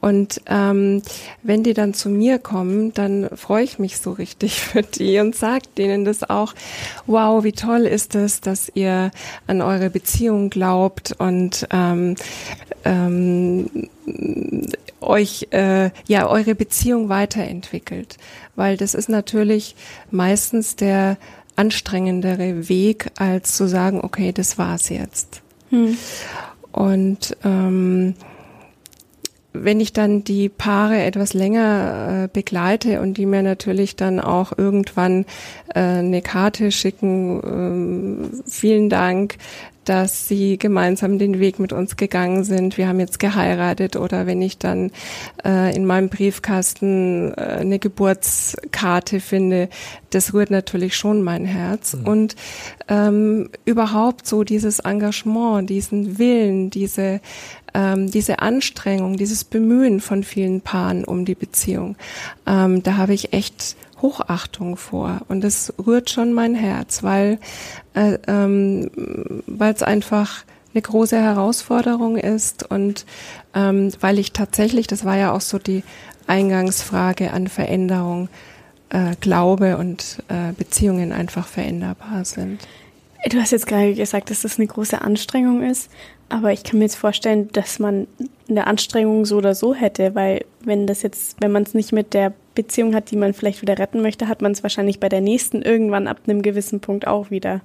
[0.02, 1.02] Und ähm,
[1.44, 5.36] wenn die dann zu mir kommen, dann freue ich mich so richtig für die und
[5.36, 6.54] sage denen das auch,
[7.06, 9.12] wow, wie toll ist es, dass ihr
[9.48, 12.16] an eure Beziehung glaubt und ähm,
[12.84, 13.70] ähm,
[15.02, 18.18] euch äh, ja eure Beziehung weiterentwickelt,
[18.56, 19.76] weil das ist natürlich
[20.12, 21.18] meistens der
[21.56, 25.42] anstrengendere Weg, als zu sagen, okay, das war's jetzt.
[25.70, 25.98] Hm.
[26.72, 28.14] Und ähm,
[29.54, 34.56] wenn ich dann die Paare etwas länger äh, begleite und die mir natürlich dann auch
[34.56, 35.26] irgendwann
[35.74, 39.38] äh, eine Karte schicken, äh, vielen Dank,
[39.88, 42.78] dass sie gemeinsam den Weg mit uns gegangen sind.
[42.78, 44.92] Wir haben jetzt geheiratet oder wenn ich dann
[45.46, 49.70] äh, in meinem Briefkasten äh, eine Geburtskarte finde,
[50.10, 51.94] das rührt natürlich schon mein Herz.
[51.94, 52.08] Mhm.
[52.08, 52.36] Und
[52.90, 57.22] ähm, überhaupt so dieses Engagement, diesen Willen, diese
[57.74, 61.96] ähm, diese Anstrengung, dieses Bemühen von vielen Paaren um die Beziehung,
[62.46, 67.40] ähm, da habe ich echt Hochachtung vor und das rührt schon mein Herz, weil
[67.96, 68.92] äh, ähm,
[69.60, 73.06] es einfach eine große Herausforderung ist und
[73.56, 75.84] ähm, weil ich tatsächlich, das war ja auch so die
[76.28, 78.30] Eingangsfrage an Veränderung,
[78.90, 82.68] äh, glaube und äh, Beziehungen einfach veränderbar sind.
[83.30, 85.90] Du hast jetzt gerade gesagt, dass das eine große Anstrengung ist,
[86.30, 88.08] aber ich kann mir jetzt vorstellen, dass man
[88.50, 92.14] eine Anstrengung so oder so hätte, weil wenn das jetzt, wenn man es nicht mit
[92.14, 95.22] der Beziehung hat, die man vielleicht wieder retten möchte, hat man es wahrscheinlich bei der
[95.22, 97.62] nächsten irgendwann ab einem gewissen Punkt auch wieder.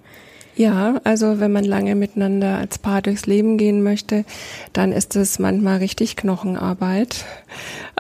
[0.55, 4.25] Ja, also wenn man lange miteinander als Paar durchs Leben gehen möchte,
[4.75, 7.25] dann ist es manchmal richtig Knochenarbeit.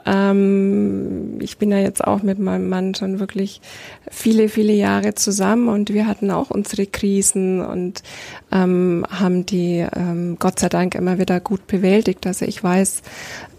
[0.04, 3.62] Ähm, ich bin ja jetzt auch mit meinem Mann schon wirklich
[4.10, 8.02] viele, viele Jahre zusammen und wir hatten auch unsere Krisen und
[8.50, 12.26] ähm, haben die ähm, Gott sei Dank immer wieder gut bewältigt.
[12.26, 13.02] Also ich weiß,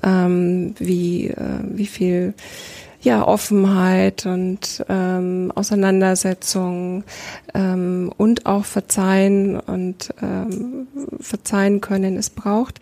[0.04, 2.36] ähm, wie, äh, wie viel
[3.04, 7.04] ja, Offenheit und ähm, Auseinandersetzung
[7.54, 10.88] ähm, und auch Verzeihen und ähm,
[11.20, 12.80] Verzeihen können es braucht.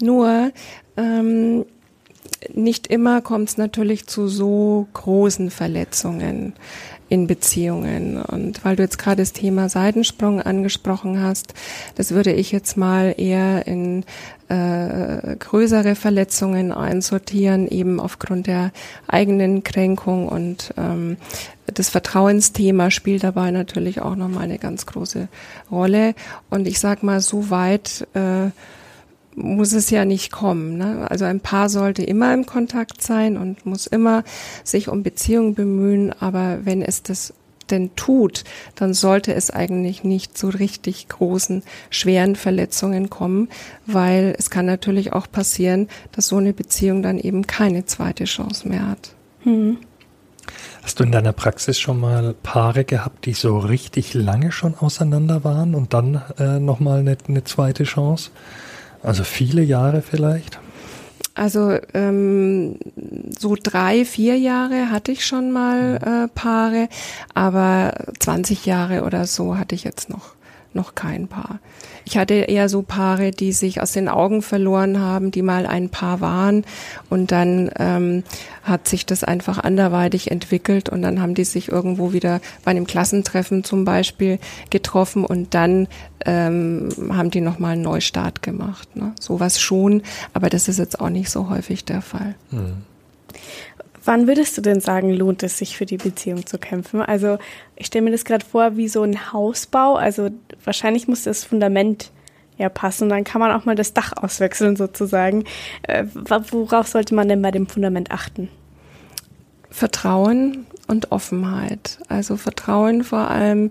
[0.00, 0.52] Nur
[0.96, 1.66] ähm,
[2.54, 6.54] nicht immer kommt es natürlich zu so großen Verletzungen
[7.08, 8.20] in Beziehungen.
[8.22, 11.54] Und weil du jetzt gerade das Thema Seitensprung angesprochen hast,
[11.96, 14.04] das würde ich jetzt mal eher in
[14.48, 18.72] äh, größere Verletzungen einsortieren, eben aufgrund der
[19.06, 21.16] eigenen Kränkung und ähm,
[21.74, 25.28] das Vertrauensthema spielt dabei natürlich auch nochmal eine ganz große
[25.70, 26.14] Rolle.
[26.48, 28.50] Und ich sag mal, so weit äh,
[29.38, 30.76] muss es ja nicht kommen.
[30.76, 31.06] Ne?
[31.10, 34.24] Also ein Paar sollte immer im Kontakt sein und muss immer
[34.64, 37.34] sich um Beziehungen bemühen, aber wenn es das
[37.70, 43.48] denn tut, dann sollte es eigentlich nicht zu richtig großen, schweren Verletzungen kommen,
[43.86, 48.68] weil es kann natürlich auch passieren, dass so eine Beziehung dann eben keine zweite Chance
[48.68, 49.14] mehr hat.
[49.40, 49.78] Hm.
[50.82, 55.44] Hast du in deiner Praxis schon mal Paare gehabt, die so richtig lange schon auseinander
[55.44, 58.30] waren und dann äh, nochmal eine, eine zweite Chance?
[59.02, 60.58] Also viele Jahre vielleicht?
[61.34, 62.78] Also ähm,
[63.38, 66.24] so drei, vier Jahre hatte ich schon mal mhm.
[66.24, 66.88] äh, Paare,
[67.32, 70.34] aber 20 Jahre oder so hatte ich jetzt noch
[70.74, 71.58] noch kein Paar.
[72.04, 75.88] Ich hatte eher so Paare, die sich aus den Augen verloren haben, die mal ein
[75.88, 76.64] Paar waren
[77.10, 78.24] und dann ähm,
[78.62, 82.86] hat sich das einfach anderweitig entwickelt und dann haben die sich irgendwo wieder bei einem
[82.86, 84.38] Klassentreffen zum Beispiel
[84.70, 85.88] getroffen und dann
[86.26, 88.94] ähm, haben die nochmal einen Neustart gemacht.
[88.96, 89.12] Ne?
[89.20, 90.02] Sowas schon,
[90.34, 92.34] aber das ist jetzt auch nicht so häufig der Fall.
[92.50, 92.84] Mhm.
[94.08, 97.02] Wann würdest du denn sagen, lohnt es sich für die Beziehung zu kämpfen?
[97.02, 97.36] Also
[97.76, 99.96] ich stelle mir das gerade vor wie so ein Hausbau.
[99.96, 100.30] Also
[100.64, 102.10] wahrscheinlich muss das Fundament
[102.56, 103.04] ja passen.
[103.04, 105.44] Und dann kann man auch mal das Dach auswechseln sozusagen.
[105.82, 108.48] Äh, worauf sollte man denn bei dem Fundament achten?
[109.70, 111.98] Vertrauen und Offenheit.
[112.08, 113.70] Also Vertrauen vor allem,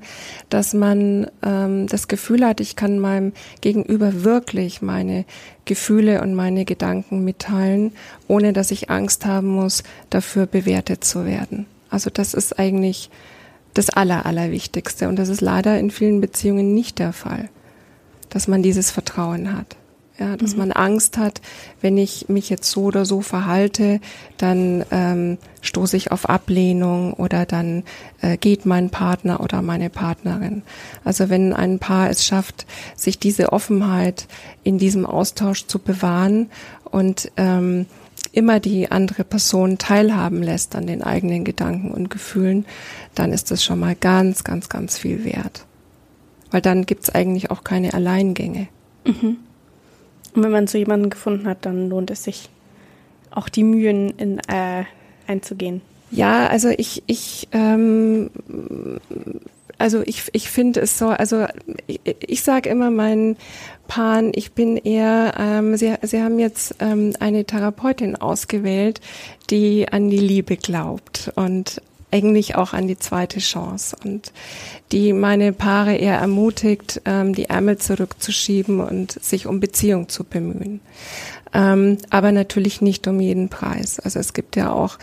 [0.49, 5.25] dass man ähm, das Gefühl hat, ich kann meinem Gegenüber wirklich meine
[5.65, 7.91] Gefühle und meine Gedanken mitteilen,
[8.27, 11.65] ohne dass ich Angst haben muss, dafür bewertet zu werden.
[11.89, 13.09] Also das ist eigentlich
[13.73, 15.07] das Aller, Allerwichtigste.
[15.07, 17.49] Und das ist leider in vielen Beziehungen nicht der Fall,
[18.29, 19.75] dass man dieses Vertrauen hat.
[20.19, 20.59] Ja, dass mhm.
[20.59, 21.41] man Angst hat,
[21.79, 23.99] wenn ich mich jetzt so oder so verhalte,
[24.37, 27.83] dann ähm, stoße ich auf Ablehnung oder dann
[28.21, 30.63] äh, geht mein Partner oder meine Partnerin.
[31.03, 34.27] Also wenn ein Paar es schafft, sich diese Offenheit
[34.63, 36.49] in diesem Austausch zu bewahren
[36.83, 37.85] und ähm,
[38.31, 42.65] immer die andere Person teilhaben lässt an den eigenen Gedanken und Gefühlen,
[43.13, 45.65] dann ist das schon mal ganz, ganz, ganz viel wert.
[46.49, 48.67] Weil dann gibt's eigentlich auch keine Alleingänge.
[49.05, 49.37] Mhm.
[50.37, 52.49] Und wenn man so jemanden gefunden hat, dann lohnt es sich
[53.31, 54.83] auch die Mühen in, äh,
[55.25, 55.81] einzugehen.
[56.11, 58.29] Ja, also ich, ich, ähm,
[59.79, 61.47] also ich, ich finde es so, also
[61.87, 63.35] ich, ich sage immer meinen
[63.87, 69.01] Paaren, ich bin eher, ähm, sie, sie haben jetzt ähm, eine Therapeutin ausgewählt,
[69.49, 74.31] die an die Liebe glaubt und eigentlich auch an die zweite Chance und
[74.91, 80.79] die meine Paare eher ermutigt, ähm, die Ärmel zurückzuschieben und sich um Beziehung zu bemühen.
[81.53, 83.99] Ähm, aber natürlich nicht um jeden Preis.
[83.99, 84.97] Also es gibt ja auch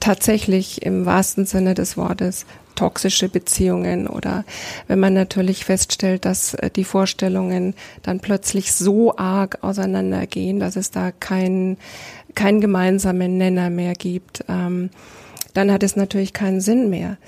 [0.00, 4.44] tatsächlich im wahrsten Sinne des Wortes toxische Beziehungen oder
[4.88, 10.90] wenn man natürlich feststellt, dass äh, die Vorstellungen dann plötzlich so arg auseinandergehen, dass es
[10.90, 11.76] da keinen
[12.34, 14.44] keinen gemeinsamen Nenner mehr gibt.
[14.48, 14.90] Ähm,
[15.54, 17.18] dann hat es natürlich keinen Sinn mehr.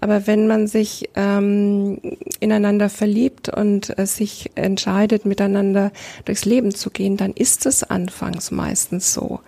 [0.00, 2.00] Aber wenn man sich ähm,
[2.40, 5.92] ineinander verliebt und äh, sich entscheidet, miteinander
[6.24, 9.40] durchs Leben zu gehen, dann ist es anfangs meistens so,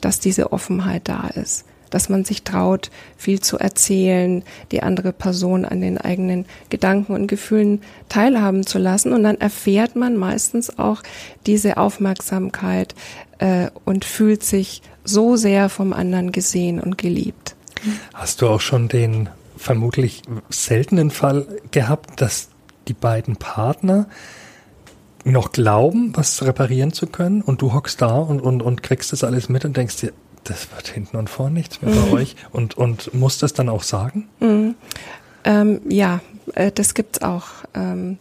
[0.00, 5.66] dass diese Offenheit da ist, dass man sich traut, viel zu erzählen, die andere Person
[5.66, 9.12] an den eigenen Gedanken und Gefühlen teilhaben zu lassen.
[9.12, 11.02] Und dann erfährt man meistens auch
[11.44, 12.94] diese Aufmerksamkeit
[13.38, 17.54] äh, und fühlt sich so sehr vom anderen gesehen und geliebt.
[18.14, 22.48] Hast du auch schon den vermutlich seltenen Fall gehabt, dass
[22.88, 24.06] die beiden Partner
[25.24, 29.22] noch glauben, was reparieren zu können und du hockst da und, und, und kriegst das
[29.22, 30.12] alles mit und denkst dir,
[30.44, 32.10] das wird hinten und vorne nichts mehr mhm.
[32.10, 34.28] bei euch und, und musst das dann auch sagen?
[34.40, 34.74] Mhm.
[35.44, 36.20] Ähm, ja,
[36.54, 37.46] äh, das gibt's auch.
[37.74, 38.18] Ähm,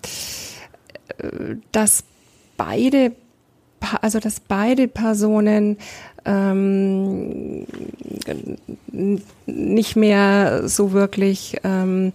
[1.17, 2.03] äh, dass
[2.57, 3.13] beide,
[4.01, 5.77] also dass beide Personen
[6.25, 7.65] ähm,
[9.55, 12.13] nicht mehr so wirklich ähm,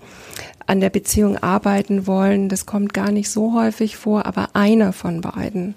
[0.66, 2.49] an der Beziehung arbeiten wollen.
[2.49, 5.75] Das kommt gar nicht so häufig vor, aber einer von beiden,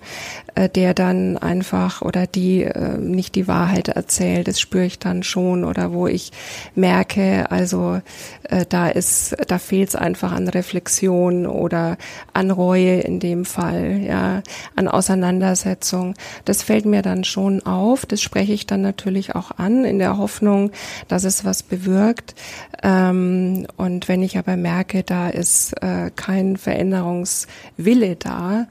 [0.56, 5.24] äh, der dann einfach oder die äh, nicht die Wahrheit erzählt, das spüre ich dann
[5.24, 6.32] schon oder wo ich
[6.76, 8.02] merke, also
[8.44, 11.98] äh, da ist, da fehlt es einfach an Reflexion oder
[12.34, 14.42] an Reue in dem Fall, ja,
[14.76, 16.14] an Auseinandersetzung.
[16.46, 18.06] Das fällt mir dann schon auf.
[18.06, 20.72] Das spreche ich dann natürlich auch an in der Hoffnung,
[21.08, 22.36] dass es was bewirkt.
[22.84, 28.68] Ähm, und wenn ich aber merke, da ist äh, kein Veränderungswille da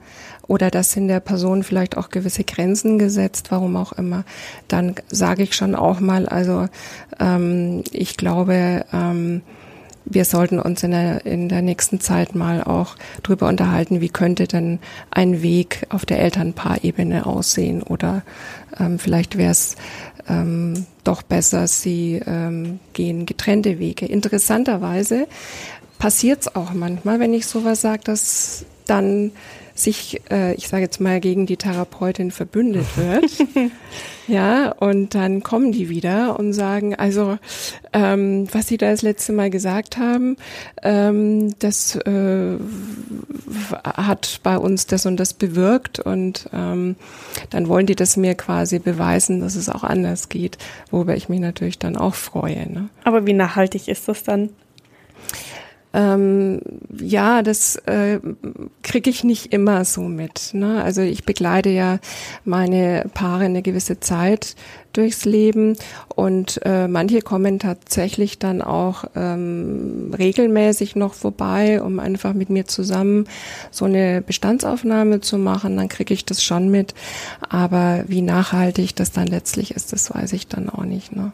[0.46, 4.24] oder dass in der Person vielleicht auch gewisse Grenzen gesetzt, warum auch immer,
[4.68, 6.66] dann sage ich schon auch mal, also
[7.18, 9.42] ähm, ich glaube, ähm,
[10.08, 14.46] wir sollten uns in der, in der nächsten Zeit mal auch drüber unterhalten, wie könnte
[14.46, 14.78] denn
[15.10, 18.22] ein Weg auf der Elternpaarebene aussehen oder
[18.78, 19.74] ähm, vielleicht wäre es
[20.28, 24.06] ähm, doch besser, sie ähm, gehen getrennte Wege.
[24.06, 25.26] Interessanterweise
[25.98, 29.32] passiert es auch manchmal, wenn ich sowas sage, dass dann
[29.74, 33.30] sich, äh, ich sage jetzt mal, gegen die Therapeutin verbündet wird.
[34.28, 37.38] ja, und dann kommen die wieder und sagen, also
[37.92, 40.36] ähm, was sie da das letzte Mal gesagt haben,
[40.82, 42.58] ähm, das äh,
[43.84, 46.96] hat bei uns das und das bewirkt und ähm,
[47.50, 50.58] dann wollen die das mir quasi beweisen, dass es auch anders geht,
[50.90, 52.70] worüber ich mich natürlich dann auch freue.
[52.70, 52.88] Ne?
[53.04, 54.50] Aber wie nachhaltig ist das dann?
[55.96, 56.61] Ähm,
[57.00, 58.20] ja, das äh,
[58.82, 60.50] kriege ich nicht immer so mit.
[60.52, 60.83] Ne?
[60.85, 62.00] Also ich begleite ja
[62.44, 64.56] meine Paare eine gewisse Zeit
[64.97, 65.77] durchs Leben
[66.15, 72.67] und äh, manche kommen tatsächlich dann auch ähm, regelmäßig noch vorbei, um einfach mit mir
[72.67, 73.27] zusammen
[73.71, 75.77] so eine Bestandsaufnahme zu machen.
[75.77, 76.94] Dann kriege ich das schon mit,
[77.49, 81.15] aber wie nachhaltig das dann letztlich ist, das weiß ich dann auch nicht.
[81.15, 81.33] Ne?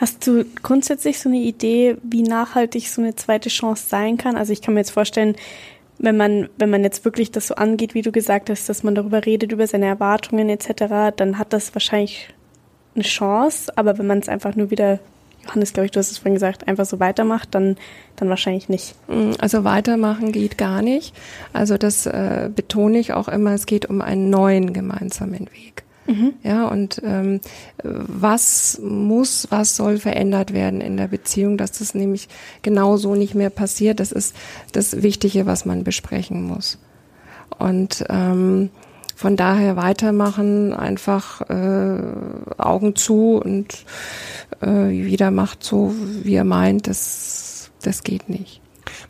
[0.00, 4.36] Hast du grundsätzlich so eine Idee, wie nachhaltig so eine zweite Chance sein kann?
[4.36, 5.36] Also ich kann mir jetzt vorstellen,
[5.98, 8.94] wenn man, wenn man jetzt wirklich das so angeht, wie du gesagt hast, dass man
[8.94, 12.28] darüber redet, über seine Erwartungen etc., dann hat das wahrscheinlich
[12.96, 14.98] eine Chance, aber wenn man es einfach nur wieder,
[15.46, 17.76] Johannes, glaube ich, du hast es vorhin gesagt, einfach so weitermacht, dann,
[18.16, 18.94] dann wahrscheinlich nicht.
[19.08, 21.14] Mm, also weitermachen geht gar nicht.
[21.52, 25.84] Also das äh, betone ich auch immer, es geht um einen neuen gemeinsamen Weg.
[26.06, 26.34] Mhm.
[26.42, 27.40] Ja, und ähm,
[27.82, 32.28] was muss, was soll verändert werden in der Beziehung, dass das nämlich
[32.62, 34.34] genau so nicht mehr passiert, das ist
[34.72, 36.78] das Wichtige, was man besprechen muss.
[37.58, 38.70] Und ähm,
[39.16, 42.02] von daher weitermachen, einfach äh,
[42.58, 43.86] Augen zu und
[44.62, 48.60] äh, jeder macht so, wie er meint, das, das geht nicht.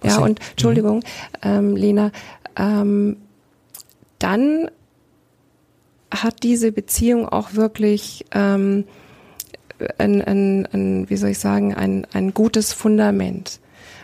[0.01, 1.03] Was ja, und Entschuldigung,
[1.43, 2.13] ähm, Lena,
[2.57, 3.17] ähm,
[4.21, 4.71] dann
[6.15, 8.85] hat diese Beziehung auch wirklich ähm,
[9.99, 13.59] ein, ein, ein, wie soll ich sagen, ein, ein gutes Fundament.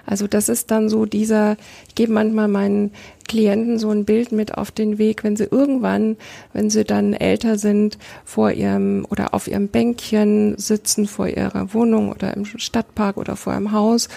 [0.04, 1.56] Also das ist dann so dieser,
[1.88, 2.90] ich gebe manchmal meinen
[3.32, 6.18] Klienten so ein Bild mit auf den Weg, wenn sie irgendwann,
[6.52, 12.10] wenn sie dann älter sind, vor ihrem oder auf ihrem Bänkchen sitzen, vor ihrer Wohnung
[12.10, 14.10] oder im Stadtpark oder vor ihrem Haus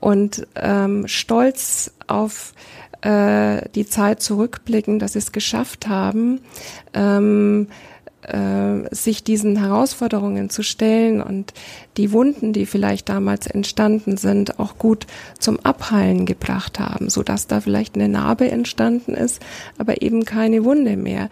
[0.00, 2.54] und ähm, stolz auf
[3.02, 6.40] äh, die Zeit zurückblicken, dass sie es geschafft haben,
[6.94, 7.68] ähm,
[8.28, 11.52] äh, sich diesen Herausforderungen zu stellen und
[11.96, 15.06] die Wunden, die vielleicht damals entstanden sind, auch gut
[15.38, 19.40] zum Abheilen gebracht haben, so dass da vielleicht eine Narbe entstanden ist,
[19.78, 21.28] aber eben keine Wunde mehr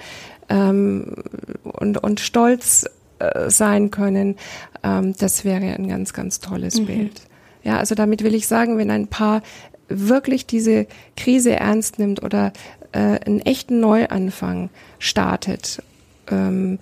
[0.48, 1.14] ähm,
[1.62, 2.86] und, und stolz
[3.18, 4.36] äh, sein können.
[4.82, 6.86] Ähm, das wäre ein ganz, ganz tolles mhm.
[6.86, 7.22] Bild.
[7.64, 9.42] Ja, also damit will ich sagen, wenn ein Paar
[9.88, 10.86] wirklich diese
[11.16, 12.52] Krise ernst nimmt oder
[12.92, 15.82] äh, einen echten Neuanfang startet,
[16.30, 16.78] ähm,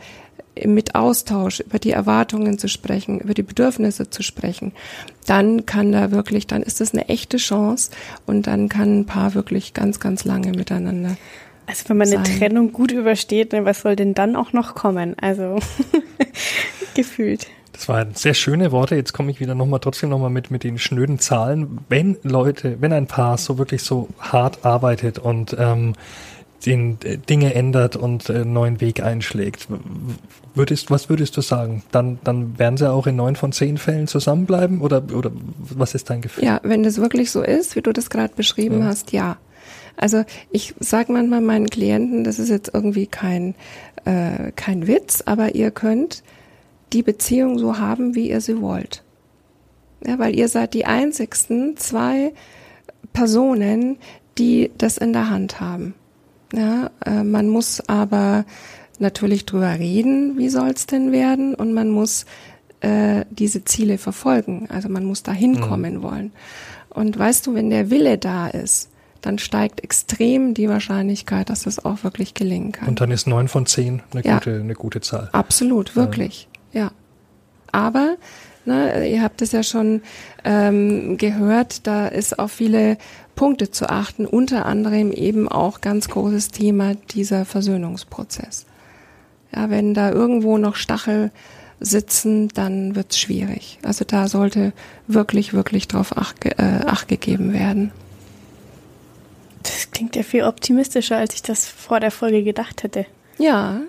[0.66, 4.72] mit Austausch über die Erwartungen zu sprechen, über die Bedürfnisse zu sprechen,
[5.26, 7.90] dann kann da wirklich, dann ist das eine echte Chance
[8.26, 11.16] und dann kann ein Paar wirklich ganz, ganz lange miteinander.
[11.66, 12.18] Also wenn man sein.
[12.18, 15.14] eine Trennung gut übersteht, ne, was soll denn dann auch noch kommen?
[15.20, 15.60] Also
[16.94, 17.46] gefühlt.
[17.72, 18.96] Das waren sehr schöne Worte.
[18.96, 21.78] Jetzt komme ich wieder nochmal trotzdem nochmal mit, mit den schnöden Zahlen.
[21.88, 25.94] Wenn Leute, wenn ein Paar so wirklich so hart arbeitet und ähm,
[26.66, 29.68] den äh, Dinge ändert und äh, neuen Weg einschlägt,
[30.54, 31.82] würdest, was würdest du sagen?
[31.90, 36.10] Dann, dann werden sie auch in neun von zehn Fällen zusammenbleiben oder, oder was ist
[36.10, 36.44] dein Gefühl?
[36.44, 38.86] Ja, wenn das wirklich so ist, wie du das gerade beschrieben ja.
[38.86, 39.38] hast, ja.
[39.96, 43.54] Also ich sage manchmal meinen Klienten, das ist jetzt irgendwie kein,
[44.04, 46.22] äh, kein Witz, aber ihr könnt
[46.92, 49.02] die Beziehung so haben, wie ihr sie wollt.
[50.04, 52.32] Ja, weil ihr seid die einzigsten zwei
[53.12, 53.98] Personen,
[54.38, 55.94] die das in der Hand haben.
[56.52, 58.44] Ja, äh, man muss aber
[58.98, 62.26] natürlich drüber reden, wie soll's denn werden, und man muss
[62.80, 64.68] äh, diese Ziele verfolgen.
[64.70, 66.02] Also man muss da hinkommen mhm.
[66.02, 66.32] wollen.
[66.90, 68.90] Und weißt du, wenn der Wille da ist,
[69.20, 72.88] dann steigt extrem die Wahrscheinlichkeit, dass das auch wirklich gelingen kann.
[72.88, 75.28] Und dann ist neun von zehn eine, ja, gute, eine gute Zahl.
[75.32, 76.48] Absolut, wirklich.
[76.72, 76.90] Ja.
[77.70, 78.16] Aber,
[78.64, 80.02] ne, ihr habt es ja schon
[80.44, 82.96] ähm, gehört, da ist auf viele
[83.34, 88.66] Punkte zu achten, unter anderem eben auch ganz großes Thema dieser Versöhnungsprozess.
[89.54, 91.30] Ja, wenn da irgendwo noch Stachel
[91.80, 93.78] sitzen, dann wird's schwierig.
[93.82, 94.72] Also da sollte
[95.06, 97.90] wirklich, wirklich drauf acht, äh, acht gegeben werden.
[99.62, 103.06] Das klingt ja viel optimistischer, als ich das vor der Folge gedacht hätte.
[103.38, 103.80] Ja,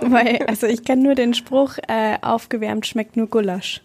[0.00, 3.82] weil, also ich kann nur den Spruch, äh, aufgewärmt schmeckt nur Gulasch.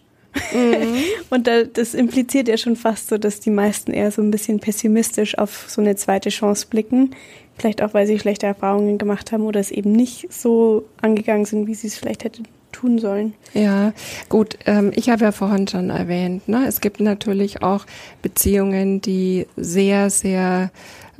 [0.52, 1.04] Mhm.
[1.30, 4.60] Und da, das impliziert ja schon fast so, dass die meisten eher so ein bisschen
[4.60, 7.14] pessimistisch auf so eine zweite Chance blicken.
[7.56, 11.66] Vielleicht auch, weil sie schlechte Erfahrungen gemacht haben oder es eben nicht so angegangen sind,
[11.66, 13.34] wie sie es vielleicht hätten tun sollen.
[13.52, 13.92] Ja,
[14.28, 14.56] gut.
[14.64, 16.66] Ähm, ich habe ja vorhin schon erwähnt, ne?
[16.66, 17.84] es gibt natürlich auch
[18.22, 20.70] Beziehungen, die sehr, sehr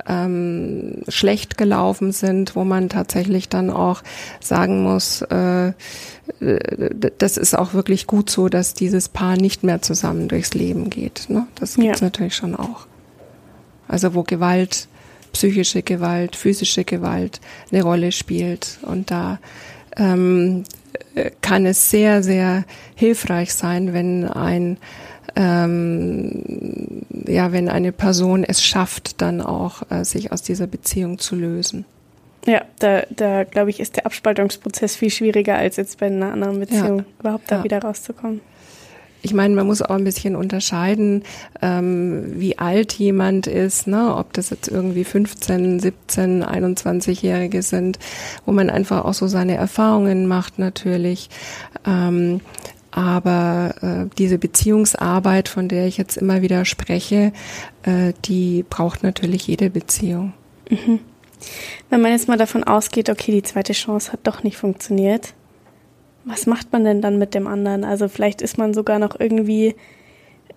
[0.07, 4.01] ähm, schlecht gelaufen sind, wo man tatsächlich dann auch
[4.39, 5.73] sagen muss, äh,
[7.17, 11.25] das ist auch wirklich gut so, dass dieses Paar nicht mehr zusammen durchs Leben geht.
[11.29, 11.45] Ne?
[11.55, 12.07] Das gibt es ja.
[12.07, 12.87] natürlich schon auch.
[13.87, 14.87] Also wo Gewalt,
[15.33, 18.79] psychische Gewalt, physische Gewalt eine Rolle spielt.
[18.81, 19.39] Und da
[19.97, 20.63] ähm,
[21.41, 22.65] kann es sehr, sehr
[22.95, 24.77] hilfreich sein, wenn ein
[25.35, 31.35] ähm, ja, wenn eine Person es schafft, dann auch äh, sich aus dieser Beziehung zu
[31.35, 31.85] lösen.
[32.45, 36.59] Ja, da, da glaube ich, ist der Abspaltungsprozess viel schwieriger als jetzt bei einer anderen
[36.59, 37.05] Beziehung, ja.
[37.19, 37.63] überhaupt da ja.
[37.63, 38.41] wieder rauszukommen.
[39.23, 41.23] Ich meine, man muss auch ein bisschen unterscheiden,
[41.61, 44.15] ähm, wie alt jemand ist, ne?
[44.15, 47.99] ob das jetzt irgendwie 15, 17, 21-Jährige sind,
[48.45, 51.29] wo man einfach auch so seine Erfahrungen macht natürlich.
[51.85, 52.41] Ähm,
[52.89, 57.31] aber äh, diese Beziehungsarbeit, von der ich jetzt immer wieder spreche,
[57.83, 60.33] äh, die braucht natürlich jede Beziehung.
[60.69, 60.99] Mhm.
[61.89, 65.33] Wenn man jetzt mal davon ausgeht, okay, die zweite Chance hat doch nicht funktioniert,
[66.23, 67.83] was macht man denn dann mit dem anderen?
[67.83, 69.75] Also vielleicht ist man sogar noch irgendwie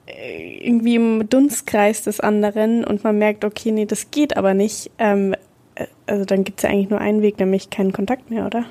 [0.07, 4.91] äh, irgendwie im Dunstkreis des anderen und man merkt, okay, nee, das geht aber nicht.
[4.99, 5.35] Ähm,
[5.75, 8.67] äh, also dann gibt es ja eigentlich nur einen Weg, nämlich keinen Kontakt mehr, oder?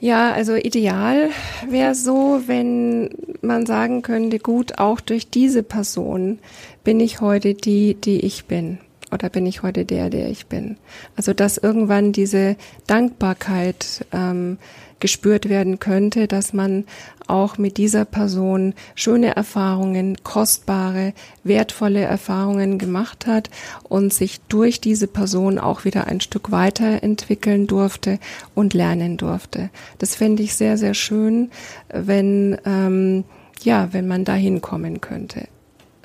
[0.00, 1.28] Ja, also ideal
[1.68, 3.10] wäre so, wenn
[3.42, 6.38] man sagen könnte, gut, auch durch diese Person
[6.84, 8.78] bin ich heute die, die ich bin.
[9.12, 10.76] Oder bin ich heute der, der ich bin.
[11.16, 12.56] Also dass irgendwann diese
[12.86, 14.58] Dankbarkeit ähm,
[15.00, 16.84] gespürt werden könnte, dass man
[17.26, 23.50] auch mit dieser Person schöne Erfahrungen, kostbare, wertvolle Erfahrungen gemacht hat
[23.88, 28.18] und sich durch diese Person auch wieder ein Stück weiterentwickeln durfte
[28.54, 29.70] und lernen durfte.
[29.98, 31.50] Das fände ich sehr, sehr schön,
[31.88, 33.24] wenn, ähm,
[33.62, 35.48] ja, wenn man da hinkommen könnte.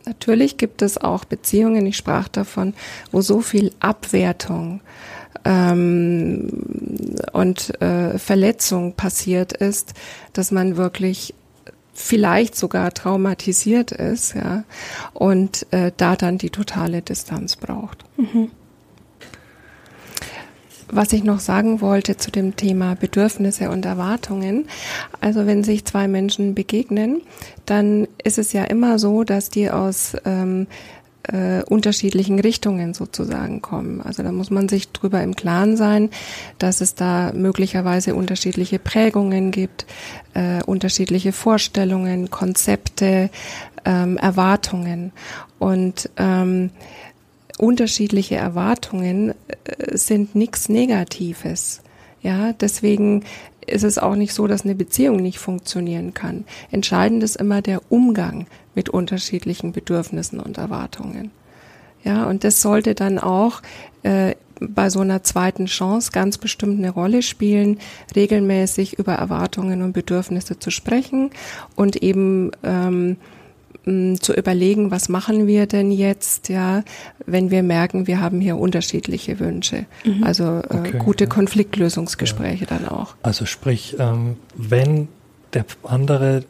[0.06, 2.74] Natürlich gibt es auch Beziehungen, ich sprach davon,
[3.12, 4.82] wo so viel Abwertung
[5.44, 6.50] ähm,
[7.32, 9.94] und äh, Verletzung passiert ist,
[10.34, 11.34] dass man wirklich
[11.94, 14.66] vielleicht sogar traumatisiert ist, ja,
[15.14, 18.04] und äh, da dann die totale Distanz braucht.
[18.18, 18.52] Mhm.
[20.90, 24.68] Was ich noch sagen wollte zu dem Thema Bedürfnisse und Erwartungen.
[25.20, 27.22] Also wenn sich zwei Menschen begegnen,
[27.66, 30.68] dann ist es ja immer so, dass die aus ähm,
[31.32, 34.02] äh, unterschiedlichen Richtungen sozusagen kommen.
[34.02, 36.10] Also da muss man sich drüber im Klaren sein,
[36.60, 39.86] dass es da möglicherweise unterschiedliche Prägungen gibt,
[40.34, 43.30] äh, unterschiedliche Vorstellungen, Konzepte,
[43.86, 45.12] ähm, Erwartungen
[45.60, 46.72] und ähm,
[47.58, 51.82] unterschiedliche Erwartungen äh, sind nichts Negatives.
[52.22, 53.24] Ja, deswegen
[53.68, 56.46] ist es auch nicht so, dass eine Beziehung nicht funktionieren kann.
[56.72, 61.32] Entscheidend ist immer der Umgang mit unterschiedlichen Bedürfnissen und Erwartungen.
[62.04, 63.62] Ja, und das sollte dann auch
[64.04, 67.80] äh, bei so einer zweiten Chance ganz bestimmt eine Rolle spielen,
[68.16, 71.32] regelmäßig über Erwartungen und Bedürfnisse zu sprechen
[71.76, 73.18] und eben ähm,
[73.86, 76.84] zu überlegen, was machen wir denn jetzt, ja,
[77.26, 79.86] wenn wir merken, wir haben hier unterschiedliche Wünsche.
[80.04, 80.24] Mhm.
[80.24, 81.30] Also äh, okay, gute ja.
[81.30, 82.78] Konfliktlösungsgespräche ja.
[82.78, 83.16] dann auch.
[83.22, 85.08] Also sprich, ähm, wenn
[85.54, 86.44] der andere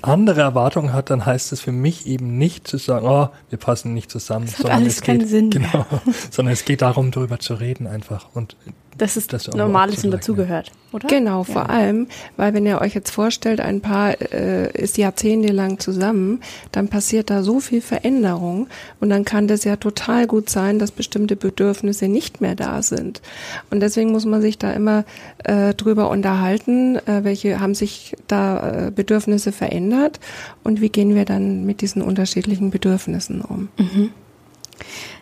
[0.00, 3.94] andere Erwartungen hat, dann heißt es für mich eben nicht zu sagen, oh, wir passen
[3.94, 5.50] nicht zusammen, das sondern es geht, Sinn.
[5.58, 5.84] Genau,
[6.30, 8.56] sondern es geht darum, darüber zu reden einfach und
[8.98, 11.08] dass es das Normales und dazugehört, oder?
[11.08, 11.68] Genau, vor ja.
[11.68, 16.40] allem, weil wenn ihr euch jetzt vorstellt, ein Paar äh, ist jahrzehntelang zusammen,
[16.72, 18.66] dann passiert da so viel Veränderung
[19.00, 23.22] und dann kann das ja total gut sein, dass bestimmte Bedürfnisse nicht mehr da sind.
[23.70, 25.04] Und deswegen muss man sich da immer
[25.44, 30.18] äh, drüber unterhalten, äh, welche haben sich da äh, Bedürfnisse verändert
[30.64, 33.68] und wie gehen wir dann mit diesen unterschiedlichen Bedürfnissen um.
[33.78, 34.10] Mhm.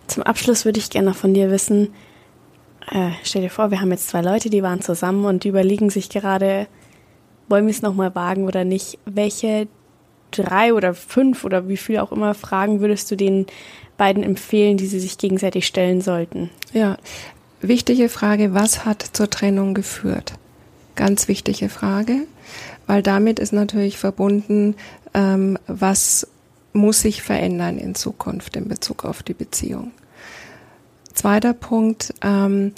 [0.06, 1.88] Zum Abschluss würde ich gerne noch von dir wissen,
[2.90, 5.90] äh, stell dir vor, wir haben jetzt zwei Leute, die waren zusammen und die überlegen
[5.90, 6.66] sich gerade,
[7.48, 8.98] wollen wir es nochmal wagen oder nicht?
[9.04, 9.68] Welche
[10.30, 13.46] drei oder fünf oder wie viel auch immer Fragen würdest du den
[13.96, 16.50] beiden empfehlen, die sie sich gegenseitig stellen sollten?
[16.72, 16.96] Ja,
[17.60, 20.34] wichtige Frage, was hat zur Trennung geführt?
[20.94, 22.26] Ganz wichtige Frage,
[22.86, 24.74] weil damit ist natürlich verbunden,
[25.14, 26.26] ähm, was
[26.72, 29.92] muss sich verändern in Zukunft in Bezug auf die Beziehung.
[31.16, 32.72] Zweiter Punkt, ähm,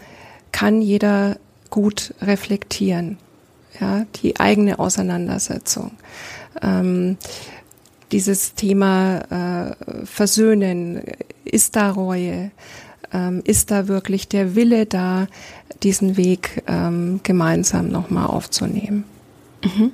[0.52, 1.36] kann jeder
[1.70, 3.18] gut reflektieren,
[3.80, 5.90] ja, die eigene Auseinandersetzung.
[6.62, 7.18] Ähm,
[8.12, 11.02] dieses Thema äh, Versöhnen,
[11.44, 12.50] ist da Reue,
[13.12, 15.26] ähm, ist da wirklich der Wille da,
[15.82, 19.04] diesen Weg ähm, gemeinsam nochmal aufzunehmen.
[19.64, 19.92] Mhm.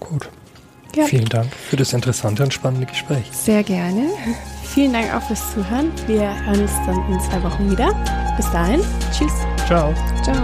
[0.00, 0.28] Gut.
[0.96, 1.04] Ja.
[1.04, 3.24] Vielen Dank für das interessante und spannende Gespräch.
[3.32, 4.08] Sehr gerne.
[4.72, 5.90] Vielen Dank auch fürs Zuhören.
[6.06, 7.92] Wir hören uns dann in zwei Wochen wieder.
[8.36, 8.80] Bis dahin.
[9.12, 9.32] Tschüss.
[9.66, 9.92] Ciao.
[10.22, 10.36] Ciao.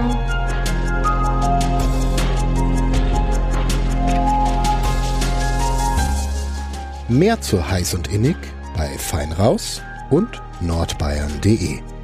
[7.09, 8.37] Mehr zu Heiß und Innig
[8.77, 11.96] bei Feinraus und nordbayern.de.